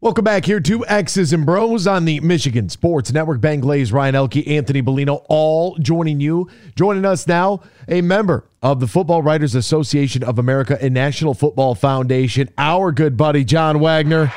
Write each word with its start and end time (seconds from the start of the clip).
Welcome 0.00 0.22
back 0.22 0.44
here 0.44 0.60
to 0.60 0.86
X's 0.86 1.32
and 1.32 1.44
Bros 1.44 1.88
on 1.88 2.04
the 2.04 2.20
Michigan 2.20 2.68
Sports 2.68 3.12
Network. 3.12 3.40
Ben 3.40 3.58
Glaze, 3.58 3.90
Ryan 3.90 4.14
Elke, 4.14 4.46
Anthony 4.46 4.80
Bellino, 4.80 5.24
all 5.28 5.76
joining 5.78 6.20
you. 6.20 6.48
Joining 6.76 7.04
us 7.04 7.26
now, 7.26 7.62
a 7.88 8.00
member 8.00 8.44
of 8.62 8.78
the 8.78 8.86
Football 8.86 9.22
Writers 9.22 9.56
Association 9.56 10.22
of 10.22 10.38
America 10.38 10.78
and 10.80 10.94
National 10.94 11.34
Football 11.34 11.74
Foundation, 11.74 12.48
our 12.56 12.92
good 12.92 13.16
buddy 13.16 13.42
John 13.42 13.80
Wagner. 13.80 14.32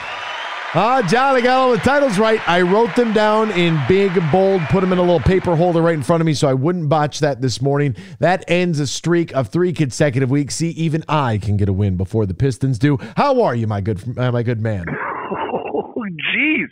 Ah, 0.74 1.06
John, 1.08 1.36
I 1.36 1.42
got 1.42 1.60
all 1.60 1.72
the 1.74 1.78
titles 1.78 2.18
right. 2.18 2.42
I 2.50 2.64
wrote 2.64 2.96
them 2.96 3.14
down 3.14 3.52
in 3.52 3.80
big, 3.88 4.20
bold, 4.32 4.62
put 4.72 4.82
them 4.82 4.92
in 4.92 4.98
a 4.98 5.04
little 5.04 5.20
paper 5.20 5.56
holder 5.56 5.84
right 5.84 5.94
in 5.94 6.02
front 6.02 6.22
of 6.22 6.26
me 6.26 6.34
so 6.34 6.48
I 6.48 6.56
wouldn't 6.56 6.90
botch 6.90 7.20
that 7.20 7.40
this 7.40 7.62
morning. 7.62 7.96
That 8.18 8.44
ends 8.48 8.80
a 8.80 8.88
streak 8.88 9.32
of 9.36 9.50
three 9.50 9.74
consecutive 9.74 10.32
weeks. 10.32 10.56
See, 10.56 10.70
even 10.72 11.04
I 11.08 11.38
can 11.38 11.56
get 11.56 11.70
a 11.70 11.74
win 11.74 11.98
before 11.98 12.26
the 12.26 12.34
Pistons 12.34 12.80
do. 12.80 12.98
How 13.16 13.44
are 13.44 13.54
you, 13.54 13.68
my 13.68 13.82
good, 13.82 14.18
my 14.18 14.42
good 14.42 14.60
man? 14.60 14.88
Oh, 15.32 15.94
jeez. 16.36 16.68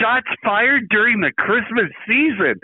Shots 0.00 0.28
fired 0.42 0.88
during 0.88 1.20
the 1.20 1.32
Christmas 1.36 1.90
season. 2.06 2.60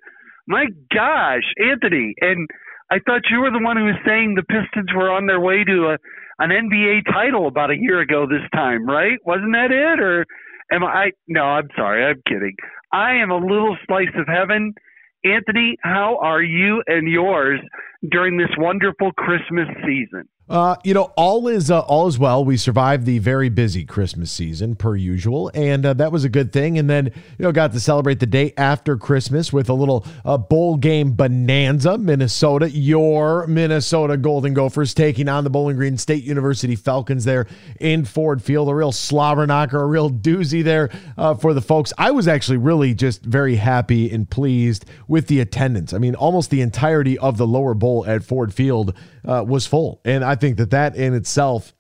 My 0.47 0.67
gosh, 0.95 1.45
Anthony. 1.59 2.15
And 2.21 2.48
I 2.91 2.98
thought 3.05 3.23
you 3.31 3.41
were 3.41 3.51
the 3.51 3.62
one 3.62 3.77
who 3.77 3.84
was 3.84 4.01
saying 4.07 4.34
the 4.34 4.43
Pistons 4.43 4.91
were 4.95 5.11
on 5.11 5.27
their 5.27 5.41
way 5.41 5.65
to 5.65 5.95
a 5.95 5.99
an 6.41 6.49
NBA 6.49 7.05
title 7.12 7.47
about 7.49 7.71
a 7.71 7.77
year 7.79 8.01
ago 8.01 8.27
this 8.27 8.49
time, 8.55 8.87
right? 8.87 9.19
Wasn't 9.27 9.53
that 9.53 9.71
it? 9.71 10.01
Or 10.01 10.25
am 10.73 10.83
I? 10.83 11.11
No, 11.29 11.43
I'm 11.43 11.69
sorry. 11.77 12.03
I'm 12.05 12.23
kidding. 12.27 12.56
I 12.93 13.17
am 13.17 13.31
a 13.31 13.37
little 13.37 13.77
slice 13.87 14.15
of 14.17 14.27
heaven. 14.27 14.73
Anthony, 15.23 15.77
how 15.83 16.19
are 16.23 16.43
you 16.43 16.83
and 16.87 17.06
yours 17.06 17.61
during 18.11 18.39
this 18.39 18.49
wonderful 18.56 19.12
Christmas 19.12 19.69
season? 19.84 20.25
Uh, 20.51 20.75
you 20.83 20.93
know, 20.93 21.12
all 21.17 21.47
is 21.47 21.70
uh, 21.70 21.79
all 21.79 22.09
is 22.09 22.19
well. 22.19 22.45
We 22.45 22.56
survived 22.56 23.06
the 23.06 23.20
very 23.20 23.48
busy 23.48 23.84
Christmas 23.84 24.33
season 24.33 24.75
per 24.75 24.97
usual, 24.97 25.48
and 25.55 25.87
uh, 25.87 25.95
that 25.95 26.11
was 26.11 26.25
a 26.25 26.29
good 26.29 26.53
thing. 26.53 26.77
And 26.77 26.91
then 26.91 27.06
you 27.39 27.45
know, 27.45 27.53
got 27.53 27.70
to 27.73 27.79
celebrate 27.79 28.19
the 28.19 28.27
day 28.27 28.53
after 28.56 28.97
Christmas 28.97 29.53
with 29.53 29.69
a 29.69 29.75
little 29.75 30.05
uh, 30.25 30.39
bowl 30.39 30.77
game 30.77 31.12
bonanza. 31.12 31.97
Minnesota, 31.98 32.69
your 32.69 33.47
Minnesota 33.47 34.17
Golden 34.17 34.53
Gophers 34.53 34.93
taking 34.93 35.28
on 35.28 35.45
the 35.45 35.51
Bowling 35.51 35.77
Green 35.77 35.97
State 35.97 36.25
University 36.25 36.75
Falcons 36.75 37.25
there 37.25 37.47
in 37.78 38.05
Ford 38.05 38.43
Field. 38.43 38.69
A 38.69 38.75
real 38.75 38.91
slobber 38.91 39.47
knocker, 39.47 39.81
a 39.81 39.87
real 39.87 40.11
doozy 40.11 40.65
there 40.65 40.91
uh, 41.17 41.34
for 41.34 41.55
the 41.55 41.62
folks. 41.62 41.93
I 41.97 42.11
was 42.11 42.27
actually 42.27 42.59
really 42.59 42.93
just 42.93 43.23
very 43.23 43.55
happy 43.55 44.11
and 44.11 44.28
pleased 44.28 44.84
with 45.06 45.28
the 45.28 45.39
attendance. 45.39 45.93
I 45.93 45.98
mean, 45.98 46.17
almost 46.17 46.51
the 46.51 46.61
entirety 46.61 47.17
of 47.19 47.37
the 47.37 47.47
lower 47.47 47.75
bowl 47.75 48.05
at 48.05 48.25
Ford 48.25 48.53
Field 48.53 48.97
uh, 49.25 49.45
was 49.47 49.65
full, 49.65 50.01
and 50.05 50.25
I 50.25 50.40
think 50.41 50.57
that 50.59 50.71
that 50.71 50.97
in 50.97 51.15
itself 51.15 51.75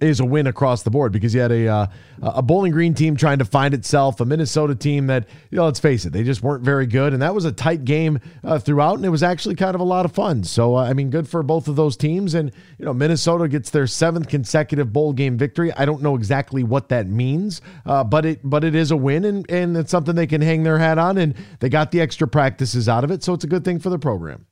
is 0.00 0.20
a 0.20 0.24
win 0.24 0.46
across 0.46 0.82
the 0.82 0.90
board 0.90 1.12
because 1.12 1.34
you 1.34 1.40
had 1.40 1.52
a 1.52 1.68
uh, 1.68 1.86
a 2.22 2.42
Bowling 2.42 2.72
Green 2.72 2.94
team 2.94 3.16
trying 3.16 3.38
to 3.38 3.44
find 3.44 3.74
itself, 3.74 4.20
a 4.20 4.24
Minnesota 4.24 4.74
team 4.74 5.06
that 5.08 5.28
you 5.50 5.56
know, 5.56 5.64
let's 5.64 5.80
face 5.80 6.04
it, 6.04 6.12
they 6.12 6.22
just 6.22 6.42
weren't 6.42 6.64
very 6.64 6.86
good, 6.86 7.12
and 7.12 7.22
that 7.22 7.34
was 7.34 7.44
a 7.44 7.52
tight 7.52 7.84
game 7.84 8.18
uh, 8.42 8.58
throughout, 8.58 8.94
and 8.94 9.04
it 9.04 9.10
was 9.10 9.22
actually 9.22 9.54
kind 9.54 9.74
of 9.74 9.80
a 9.80 9.84
lot 9.84 10.04
of 10.04 10.12
fun. 10.12 10.42
So 10.42 10.76
uh, 10.76 10.84
I 10.84 10.94
mean, 10.94 11.10
good 11.10 11.28
for 11.28 11.42
both 11.42 11.68
of 11.68 11.76
those 11.76 11.96
teams, 11.96 12.34
and 12.34 12.50
you 12.78 12.84
know, 12.84 12.94
Minnesota 12.94 13.46
gets 13.48 13.70
their 13.70 13.86
seventh 13.86 14.28
consecutive 14.28 14.92
bowl 14.92 15.12
game 15.12 15.36
victory. 15.36 15.72
I 15.72 15.84
don't 15.84 16.02
know 16.02 16.14
exactly 16.14 16.62
what 16.62 16.88
that 16.88 17.06
means, 17.06 17.60
uh, 17.84 18.04
but 18.04 18.24
it 18.24 18.40
but 18.42 18.64
it 18.64 18.74
is 18.74 18.90
a 18.90 18.96
win, 18.96 19.24
and 19.24 19.50
and 19.50 19.76
it's 19.76 19.90
something 19.90 20.14
they 20.14 20.26
can 20.26 20.40
hang 20.40 20.62
their 20.62 20.78
hat 20.78 20.98
on, 20.98 21.18
and 21.18 21.34
they 21.60 21.68
got 21.68 21.90
the 21.90 22.00
extra 22.00 22.26
practices 22.26 22.88
out 22.88 23.04
of 23.04 23.10
it, 23.10 23.22
so 23.22 23.34
it's 23.34 23.44
a 23.44 23.48
good 23.48 23.64
thing 23.64 23.78
for 23.78 23.90
the 23.90 23.98
program. 23.98 24.46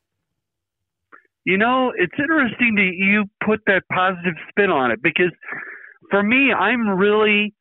You 1.49 1.57
know, 1.57 1.95
it's 1.97 2.13
interesting 2.19 2.75
that 2.75 2.93
you 2.95 3.25
put 3.43 3.61
that 3.65 3.81
positive 3.91 4.35
spin 4.51 4.69
on 4.69 4.91
it 4.91 5.03
because 5.03 5.33
for 6.11 6.23
me, 6.23 6.53
I'm 6.53 6.87
really 6.87 7.55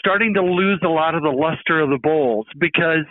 starting 0.00 0.34
to 0.34 0.42
lose 0.42 0.80
a 0.84 0.88
lot 0.88 1.14
of 1.14 1.22
the 1.22 1.30
luster 1.30 1.78
of 1.78 1.90
the 1.90 2.00
bowls 2.02 2.46
because 2.58 3.06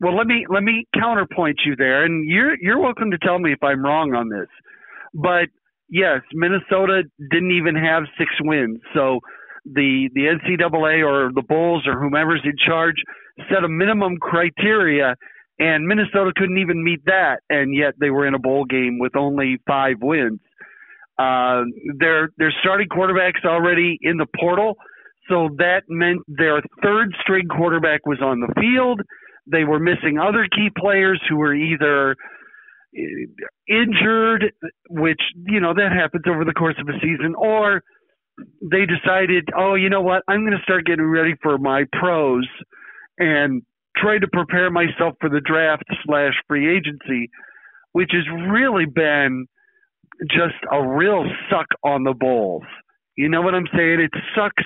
well 0.00 0.16
let 0.16 0.26
me 0.26 0.44
let 0.50 0.64
me 0.64 0.88
counterpoint 0.98 1.60
you 1.64 1.76
there 1.76 2.04
and 2.04 2.28
you're 2.28 2.56
you're 2.60 2.80
welcome 2.80 3.12
to 3.12 3.18
tell 3.18 3.38
me 3.38 3.52
if 3.52 3.62
I'm 3.62 3.84
wrong 3.84 4.12
on 4.12 4.28
this. 4.28 4.48
But 5.14 5.46
yes, 5.88 6.22
Minnesota 6.32 7.04
didn't 7.30 7.52
even 7.52 7.76
have 7.76 8.02
six 8.18 8.32
wins. 8.40 8.80
So 8.92 9.20
the 9.64 10.10
the 10.14 10.34
NCAA 10.34 11.06
or 11.06 11.30
the 11.32 11.44
bowls 11.48 11.86
or 11.86 12.00
whomever's 12.00 12.42
in 12.42 12.56
charge 12.66 12.96
set 13.48 13.62
a 13.62 13.68
minimum 13.68 14.16
criteria 14.16 15.14
and 15.58 15.86
Minnesota 15.86 16.32
couldn't 16.36 16.58
even 16.58 16.82
meet 16.82 17.04
that, 17.06 17.40
and 17.48 17.74
yet 17.74 17.94
they 18.00 18.10
were 18.10 18.26
in 18.26 18.34
a 18.34 18.38
bowl 18.38 18.64
game 18.64 18.98
with 18.98 19.16
only 19.16 19.58
five 19.66 19.96
wins. 20.00 20.40
Uh, 21.18 21.62
their 21.98 22.30
their 22.38 22.52
starting 22.60 22.88
quarterbacks 22.88 23.44
already 23.44 23.98
in 24.02 24.16
the 24.16 24.26
portal, 24.38 24.74
so 25.28 25.48
that 25.58 25.82
meant 25.88 26.20
their 26.26 26.60
third 26.82 27.14
string 27.20 27.46
quarterback 27.46 28.04
was 28.04 28.18
on 28.20 28.40
the 28.40 28.52
field. 28.60 29.00
They 29.46 29.64
were 29.64 29.78
missing 29.78 30.18
other 30.18 30.48
key 30.50 30.70
players 30.76 31.22
who 31.28 31.36
were 31.36 31.54
either 31.54 32.16
uh, 32.96 33.02
injured, 33.68 34.52
which 34.90 35.20
you 35.46 35.60
know 35.60 35.72
that 35.74 35.92
happens 35.92 36.24
over 36.28 36.44
the 36.44 36.52
course 36.52 36.76
of 36.80 36.88
a 36.88 36.98
season, 37.00 37.34
or 37.36 37.82
they 38.60 38.84
decided, 38.86 39.48
oh, 39.56 39.74
you 39.74 39.90
know 39.90 40.00
what, 40.00 40.22
I'm 40.26 40.40
going 40.40 40.56
to 40.56 40.62
start 40.64 40.86
getting 40.86 41.06
ready 41.06 41.34
for 41.42 41.58
my 41.58 41.84
pros, 41.92 42.48
and 43.18 43.62
trying 43.96 44.20
to 44.20 44.28
prepare 44.32 44.70
myself 44.70 45.14
for 45.20 45.28
the 45.28 45.40
draft 45.40 45.84
slash 46.04 46.34
free 46.48 46.76
agency, 46.76 47.30
which 47.92 48.10
has 48.12 48.24
really 48.50 48.86
been 48.86 49.46
just 50.30 50.54
a 50.72 50.86
real 50.86 51.24
suck 51.50 51.66
on 51.82 52.04
the 52.04 52.14
bowls. 52.14 52.62
You 53.16 53.28
know 53.28 53.42
what 53.42 53.54
I'm 53.54 53.66
saying? 53.74 54.00
It 54.00 54.10
sucks 54.34 54.64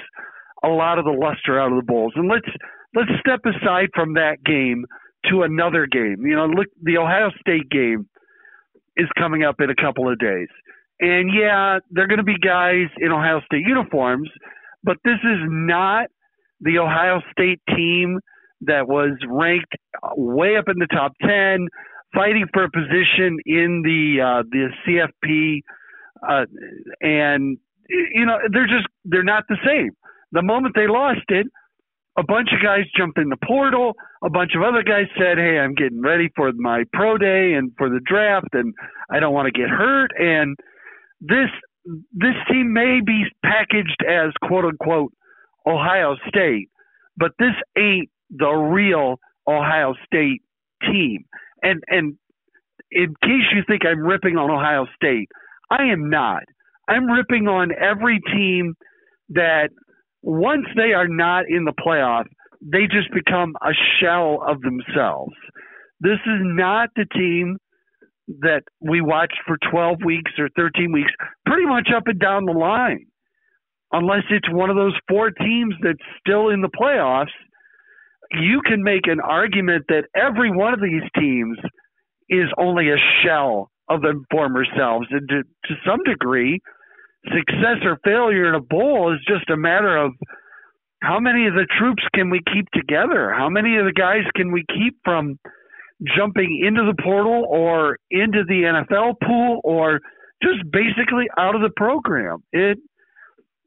a 0.65 0.69
lot 0.69 0.99
of 0.99 1.05
the 1.05 1.13
luster 1.13 1.61
out 1.61 1.73
of 1.73 1.79
the 1.79 1.85
bowls. 1.87 2.13
And 2.17 2.29
let's 2.29 2.49
let's 2.95 3.11
step 3.21 3.41
aside 3.45 3.89
from 3.95 4.15
that 4.15 4.43
game 4.45 4.85
to 5.31 5.43
another 5.43 5.87
game. 5.87 6.17
You 6.25 6.37
know, 6.37 6.47
look, 6.47 6.67
the 6.83 6.97
Ohio 6.99 7.31
State 7.41 7.69
game 7.71 8.09
is 8.97 9.07
coming 9.19 9.45
up 9.45 9.57
in 9.61 9.71
a 9.71 9.75
couple 9.75 10.11
of 10.11 10.19
days. 10.19 10.49
And 11.01 11.31
yeah, 11.33 11.79
they're 11.91 12.09
going 12.09 12.19
to 12.19 12.25
be 12.25 12.39
guys 12.39 12.89
in 12.99 13.13
Ohio 13.13 13.41
State 13.47 13.65
uniforms, 13.67 14.29
but 14.83 14.97
this 15.05 15.19
is 15.23 15.39
not 15.47 16.07
the 16.61 16.79
Ohio 16.79 17.21
State 17.31 17.61
team 17.69 18.19
that 18.63 18.89
was 18.89 19.13
ranked 19.29 19.75
way 20.17 20.57
up 20.57 20.65
in 20.69 20.79
the 20.79 20.87
top 20.87 21.13
10, 21.23 21.69
fighting 22.15 22.47
for 22.53 22.65
a 22.65 22.71
position 22.71 23.39
in 23.47 23.83
the 23.85 24.21
uh, 24.23 24.43
the 24.51 24.69
CFP, 24.87 25.61
uh, 26.29 26.47
and 27.01 27.59
you 27.89 28.27
know 28.27 28.39
they're 28.53 28.67
just 28.67 28.87
they're 29.05 29.25
not 29.25 29.45
the 29.49 29.57
same. 29.65 29.91
The 30.33 30.43
moment 30.43 30.75
they 30.75 30.87
lost 30.87 31.25
it, 31.29 31.47
a 32.19 32.23
bunch 32.23 32.49
of 32.53 32.63
guys 32.63 32.85
jumped 32.97 33.19
in 33.19 33.29
the 33.29 33.39
portal. 33.47 33.95
A 34.23 34.31
bunch 34.31 34.53
of 34.57 34.63
other 34.63 34.83
guys 34.83 35.07
said, 35.19 35.39
"Hey, 35.39 35.59
I'm 35.59 35.75
getting 35.75 36.03
ready 36.03 36.29
for 36.37 36.51
my 36.57 36.85
pro 36.93 37.17
day 37.17 37.55
and 37.55 37.73
for 37.79 37.89
the 37.89 38.01
draft, 38.05 38.49
and 38.53 38.75
I 39.11 39.21
don't 39.21 39.35
want 39.35 39.47
to 39.47 39.59
get 39.59 39.71
hurt." 39.71 40.11
And 40.19 40.57
this 41.21 41.49
this 42.13 42.35
team 42.51 42.73
may 42.73 43.01
be 43.05 43.25
packaged 43.45 44.03
as 44.09 44.33
quote 44.43 44.65
unquote 44.65 45.13
Ohio 45.67 46.17
State, 46.29 46.69
but 47.17 47.33
this 47.39 47.55
ain't 47.77 48.11
the 48.31 48.51
real 48.51 49.19
Ohio 49.47 49.95
State 50.07 50.43
team. 50.83 51.25
And 51.63 51.83
and 51.89 52.17
in 52.91 53.15
case 53.23 53.53
you 53.55 53.63
think 53.67 53.83
I'm 53.85 54.01
ripping 54.01 54.37
on 54.37 54.51
Ohio 54.51 54.87
State, 54.97 55.29
I 55.71 55.85
am 55.93 56.09
not. 56.11 56.43
I'm 56.89 57.07
ripping 57.07 57.49
on 57.49 57.71
every 57.79 58.21
team 58.33 58.75
that 59.31 59.69
once 60.23 60.67
they 60.75 60.93
are 60.93 61.09
not 61.09 61.45
in 61.49 61.65
the 61.65 61.73
playoff, 61.73 62.25
they 62.63 62.87
just 62.91 63.13
become 63.13 63.55
a 63.63 63.73
shell 64.01 64.43
of 64.47 64.61
themselves. 64.63 65.35
This 66.01 66.19
is 66.27 66.41
not 66.43 66.89
the 66.97 67.07
team 67.13 67.59
that 68.41 68.63
we 68.81 69.01
watched 69.01 69.39
for 69.47 69.57
12 69.71 69.99
weeks 70.05 70.33
or 70.39 70.49
13 70.57 70.93
weeks, 70.93 71.11
pretty 71.47 71.67
much 71.67 71.89
up 71.95 72.05
and 72.07 72.19
down 72.19 72.45
the 72.45 72.53
line. 72.53 73.07
Unless 73.93 74.25
it's 74.31 74.51
one 74.51 74.69
of 74.69 74.77
those 74.77 74.95
four 75.09 75.31
teams 75.31 75.75
that's 75.83 75.99
still 76.21 76.51
in 76.51 76.61
the 76.61 76.69
playoffs 76.69 77.33
you 78.33 78.61
can 78.65 78.83
make 78.83 79.07
an 79.07 79.21
argument 79.21 79.85
that 79.89 80.05
every 80.15 80.51
one 80.51 80.75
of 80.75 80.81
these 80.81 81.03
teams 81.19 81.59
is 82.29 82.49
only 82.59 82.91
a 82.91 82.97
shell 83.23 83.71
of 83.89 84.03
their 84.03 84.15
former 84.31 84.65
selves. 84.77 85.07
And 85.11 85.29
to, 85.29 85.43
to 85.43 85.75
some 85.87 86.03
degree, 86.05 86.61
success 87.25 87.79
or 87.85 87.99
failure 88.05 88.49
in 88.49 88.55
a 88.55 88.61
bowl 88.61 89.13
is 89.13 89.21
just 89.27 89.49
a 89.51 89.57
matter 89.57 89.97
of 89.97 90.13
how 91.03 91.21
many 91.21 91.47
of 91.47 91.55
the 91.55 91.67
troops 91.79 92.03
can 92.15 92.29
we 92.31 92.41
keep 92.53 92.69
together? 92.73 93.33
How 93.33 93.49
many 93.49 93.77
of 93.77 93.85
the 93.85 93.93
guys 93.93 94.25
can 94.35 94.53
we 94.53 94.65
keep 94.69 94.99
from 95.05 95.39
jumping 96.17 96.63
into 96.67 96.85
the 96.85 97.01
portal 97.03 97.47
or 97.49 97.99
into 98.11 98.45
the 98.47 98.63
NFL 98.63 99.15
pool 99.25 99.61
or 99.65 100.01
just 100.43 100.59
basically 100.71 101.27
out 101.39 101.55
of 101.55 101.63
the 101.63 101.71
program? 101.77 102.43
It 102.53 102.79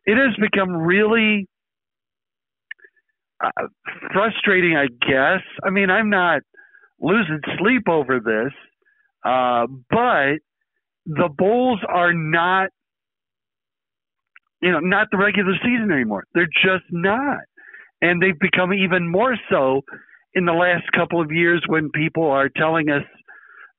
it 0.05 0.17
has 0.17 0.35
become 0.41 0.71
really 0.71 1.47
uh, 3.43 3.67
frustrating, 4.13 4.75
I 4.75 4.87
guess. 4.87 5.41
I 5.63 5.69
mean, 5.69 5.89
I'm 5.89 6.09
not 6.09 6.41
losing 6.99 7.39
sleep 7.59 7.83
over 7.89 8.19
this, 8.19 8.53
uh, 9.25 9.67
but 9.89 10.39
the 11.05 11.29
bowls 11.35 11.79
are 11.87 12.13
not 12.13 12.69
you 14.61 14.71
know, 14.71 14.79
not 14.79 15.07
the 15.11 15.17
regular 15.17 15.53
season 15.63 15.91
anymore. 15.91 16.23
They're 16.33 16.47
just 16.63 16.85
not. 16.91 17.39
And 18.01 18.21
they've 18.21 18.37
become 18.39 18.73
even 18.73 19.07
more 19.07 19.35
so 19.49 19.81
in 20.33 20.45
the 20.45 20.53
last 20.53 20.83
couple 20.95 21.21
of 21.21 21.31
years 21.31 21.63
when 21.67 21.89
people 21.91 22.29
are 22.29 22.49
telling 22.49 22.89
us 22.89 23.03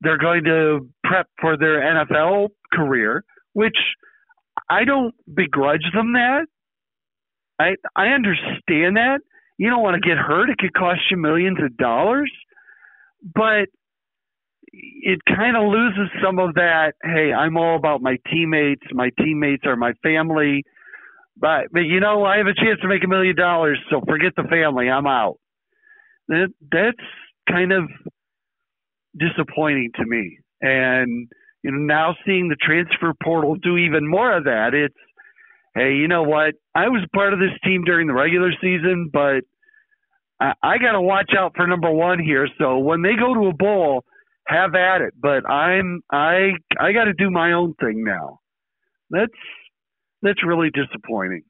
they're 0.01 0.19
going 0.19 0.45
to 0.45 0.89
prep 1.05 1.29
for 1.41 1.57
their 1.57 1.81
NFL 1.81 2.49
career, 2.73 3.25
which 3.53 3.77
I 4.69 4.85
don't 4.85 5.15
begrudge 5.33 5.85
them 5.95 6.13
that. 6.15 6.47
I 7.59 7.77
I 7.95 8.09
understand 8.09 8.97
that. 8.97 9.21
You 9.59 9.71
don't 9.71 9.83
want 9.83 10.03
to 10.03 10.09
get 10.09 10.19
hurt. 10.19 10.51
It 10.51 10.59
could 10.59 10.75
cost 10.75 11.01
you 11.11 11.17
millions 11.17 11.59
of 11.63 11.77
dollars. 11.77 12.33
But 13.35 13.69
it 14.73 15.21
kind 15.27 15.57
of 15.57 15.65
loses 15.71 16.11
some 16.25 16.39
of 16.39 16.55
that. 16.55 16.95
Hey, 17.03 17.33
I'm 17.33 17.57
all 17.57 17.77
about 17.77 18.01
my 18.01 18.17
teammates. 18.31 18.83
My 18.93 19.11
teammates 19.19 19.65
are 19.67 19.77
my 19.77 19.93
family. 20.03 20.65
But 21.37 21.73
but 21.73 21.81
you 21.81 22.01
know, 22.01 22.25
I 22.25 22.39
have 22.39 22.47
a 22.47 22.55
chance 22.55 22.81
to 22.83 22.89
make 22.89 23.05
a 23.05 23.09
million 23.09 23.37
dollars, 23.37 23.79
so 23.91 24.01
forget 24.07 24.33
the 24.37 24.45
family. 24.45 24.89
I'm 24.89 25.07
out. 25.07 25.39
That 26.29 26.49
that's 26.71 26.97
kind 27.49 27.73
of 27.73 27.85
disappointing 29.19 29.91
to 29.97 30.05
me. 30.07 30.39
And 30.61 31.29
you 31.63 31.73
know, 31.73 31.79
now 31.79 32.15
seeing 32.25 32.49
the 32.49 32.57
transfer 32.57 33.13
portal 33.23 33.57
do 33.57 33.77
even 33.77 34.09
more 34.09 34.37
of 34.37 34.45
that, 34.45 34.75
it's 34.75 34.95
hey, 35.75 35.95
you 35.95 36.09
know 36.09 36.23
what? 36.23 36.55
I 36.75 36.89
was 36.89 37.07
part 37.15 37.33
of 37.33 37.39
this 37.39 37.59
team 37.65 37.85
during 37.85 38.07
the 38.07 38.15
regular 38.15 38.53
season, 38.61 39.11
but 39.13 39.43
I, 40.41 40.53
I 40.63 40.79
got 40.79 40.93
to 40.93 41.01
watch 41.01 41.33
out 41.37 41.53
for 41.57 41.67
number 41.67 41.91
one 41.91 42.19
here. 42.19 42.49
So 42.59 42.79
when 42.79 43.03
they 43.03 43.15
go 43.19 43.35
to 43.35 43.49
a 43.49 43.55
bowl, 43.55 44.05
have 44.47 44.75
at 44.75 45.01
it. 45.01 45.15
But 45.21 45.49
I'm 45.49 46.03
I 46.11 46.53
I 46.79 46.93
got 46.93 47.05
to 47.05 47.13
do 47.13 47.31
my 47.31 47.53
own 47.53 47.75
thing 47.75 48.05
now. 48.05 48.41
That's 49.11 49.33
that's 50.23 50.45
really 50.45 50.71
disappointing. 50.71 51.43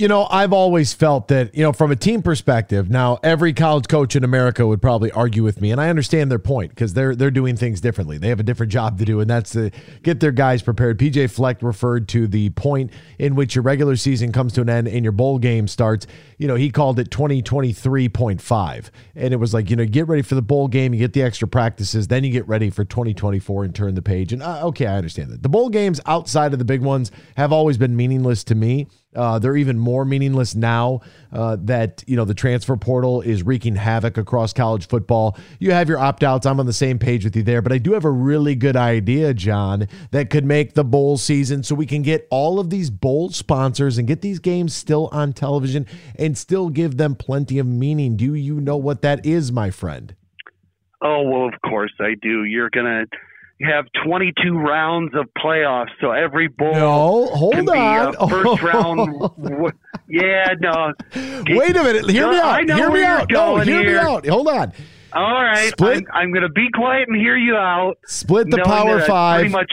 You 0.00 0.08
know, 0.08 0.26
I've 0.30 0.54
always 0.54 0.94
felt 0.94 1.28
that, 1.28 1.54
you 1.54 1.62
know, 1.62 1.74
from 1.74 1.90
a 1.90 1.96
team 1.96 2.22
perspective, 2.22 2.88
now 2.88 3.18
every 3.22 3.52
college 3.52 3.86
coach 3.86 4.16
in 4.16 4.24
America 4.24 4.66
would 4.66 4.80
probably 4.80 5.12
argue 5.12 5.42
with 5.42 5.60
me, 5.60 5.72
and 5.72 5.78
I 5.78 5.90
understand 5.90 6.30
their 6.30 6.38
point 6.38 6.70
because 6.70 6.94
they're 6.94 7.14
they're 7.14 7.30
doing 7.30 7.54
things 7.54 7.82
differently. 7.82 8.16
They 8.16 8.28
have 8.28 8.40
a 8.40 8.42
different 8.42 8.72
job 8.72 8.98
to 9.00 9.04
do, 9.04 9.20
and 9.20 9.28
that's 9.28 9.50
to 9.50 9.70
get 10.02 10.20
their 10.20 10.32
guys 10.32 10.62
prepared. 10.62 10.98
PJ 10.98 11.30
Fleck 11.30 11.62
referred 11.62 12.08
to 12.08 12.26
the 12.26 12.48
point 12.48 12.90
in 13.18 13.34
which 13.34 13.54
your 13.54 13.62
regular 13.62 13.94
season 13.94 14.32
comes 14.32 14.54
to 14.54 14.62
an 14.62 14.70
end 14.70 14.88
and 14.88 15.04
your 15.04 15.12
bowl 15.12 15.38
game 15.38 15.68
starts. 15.68 16.06
You 16.38 16.48
know, 16.48 16.54
he 16.54 16.70
called 16.70 16.98
it 16.98 17.10
2023.5. 17.10 18.90
And 19.16 19.34
it 19.34 19.36
was 19.36 19.52
like, 19.52 19.68
you 19.68 19.76
know, 19.76 19.84
get 19.84 20.08
ready 20.08 20.22
for 20.22 20.34
the 20.34 20.40
bowl 20.40 20.68
game, 20.68 20.94
you 20.94 20.98
get 20.98 21.12
the 21.12 21.22
extra 21.22 21.46
practices, 21.46 22.08
then 22.08 22.24
you 22.24 22.30
get 22.30 22.48
ready 22.48 22.70
for 22.70 22.86
2024 22.86 23.64
and 23.64 23.74
turn 23.74 23.94
the 23.94 24.00
page. 24.00 24.32
And 24.32 24.42
uh, 24.42 24.66
okay, 24.68 24.86
I 24.86 24.96
understand 24.96 25.30
that. 25.30 25.42
The 25.42 25.50
bowl 25.50 25.68
games 25.68 26.00
outside 26.06 26.54
of 26.54 26.58
the 26.58 26.64
big 26.64 26.80
ones 26.80 27.10
have 27.36 27.52
always 27.52 27.76
been 27.76 27.94
meaningless 27.94 28.42
to 28.44 28.54
me. 28.54 28.86
Uh, 29.14 29.40
they're 29.40 29.56
even 29.56 29.76
more 29.76 30.04
meaningless 30.04 30.54
now 30.54 31.00
uh, 31.32 31.56
that 31.60 32.04
you 32.06 32.14
know 32.14 32.24
the 32.24 32.34
transfer 32.34 32.76
portal 32.76 33.20
is 33.22 33.42
wreaking 33.42 33.74
havoc 33.74 34.16
across 34.16 34.52
college 34.52 34.86
football. 34.86 35.36
You 35.58 35.72
have 35.72 35.88
your 35.88 35.98
opt 35.98 36.22
outs. 36.22 36.46
I'm 36.46 36.60
on 36.60 36.66
the 36.66 36.72
same 36.72 36.98
page 36.98 37.24
with 37.24 37.34
you 37.34 37.42
there, 37.42 37.60
but 37.60 37.72
I 37.72 37.78
do 37.78 37.92
have 37.94 38.04
a 38.04 38.10
really 38.10 38.54
good 38.54 38.76
idea, 38.76 39.34
John, 39.34 39.88
that 40.12 40.30
could 40.30 40.44
make 40.44 40.74
the 40.74 40.84
bowl 40.84 41.16
season 41.16 41.64
so 41.64 41.74
we 41.74 41.86
can 41.86 42.02
get 42.02 42.28
all 42.30 42.60
of 42.60 42.70
these 42.70 42.88
bowl 42.88 43.30
sponsors 43.30 43.98
and 43.98 44.06
get 44.06 44.20
these 44.20 44.38
games 44.38 44.74
still 44.74 45.08
on 45.10 45.32
television 45.32 45.86
and 46.16 46.38
still 46.38 46.68
give 46.68 46.96
them 46.96 47.16
plenty 47.16 47.58
of 47.58 47.66
meaning. 47.66 48.16
Do 48.16 48.34
you 48.34 48.60
know 48.60 48.76
what 48.76 49.02
that 49.02 49.26
is, 49.26 49.50
my 49.50 49.70
friend? 49.70 50.14
Oh 51.02 51.22
well, 51.22 51.48
of 51.48 51.60
course 51.62 51.92
I 51.98 52.14
do. 52.22 52.44
You're 52.44 52.70
gonna 52.70 53.06
have 53.62 53.84
22 54.04 54.56
rounds 54.58 55.14
of 55.14 55.26
playoffs, 55.38 55.90
so 56.00 56.10
every 56.12 56.48
bowl 56.48 56.72
no, 56.72 57.26
hold 57.26 57.54
can 57.54 57.68
on. 57.68 58.10
be 58.12 58.16
a 58.18 58.28
first 58.42 58.62
round. 58.62 59.32
yeah, 60.08 60.54
no. 60.60 60.92
Wait 61.48 61.76
a 61.76 61.82
minute. 61.84 62.08
Hear 62.10 62.30
me 62.30 62.36
out. 62.38 62.44
I 62.46 62.62
know 62.62 62.76
hear 62.76 62.90
where 62.90 62.92
me 62.94 63.00
you're 63.00 63.08
out. 63.08 63.30
No, 63.30 63.56
hear 63.58 63.80
here. 63.82 63.92
me 63.92 63.98
out. 63.98 64.26
Hold 64.26 64.48
on. 64.48 64.72
All 65.12 65.42
right, 65.42 65.70
Split- 65.70 66.04
I'm, 66.12 66.22
I'm 66.26 66.32
going 66.32 66.44
to 66.44 66.48
be 66.52 66.68
quiet 66.72 67.08
and 67.08 67.16
hear 67.20 67.36
you 67.36 67.56
out. 67.56 67.98
Split 68.06 68.48
the 68.50 68.58
Power 68.64 69.00
Five 69.00 69.40
Pretty 69.40 69.52
much. 69.52 69.72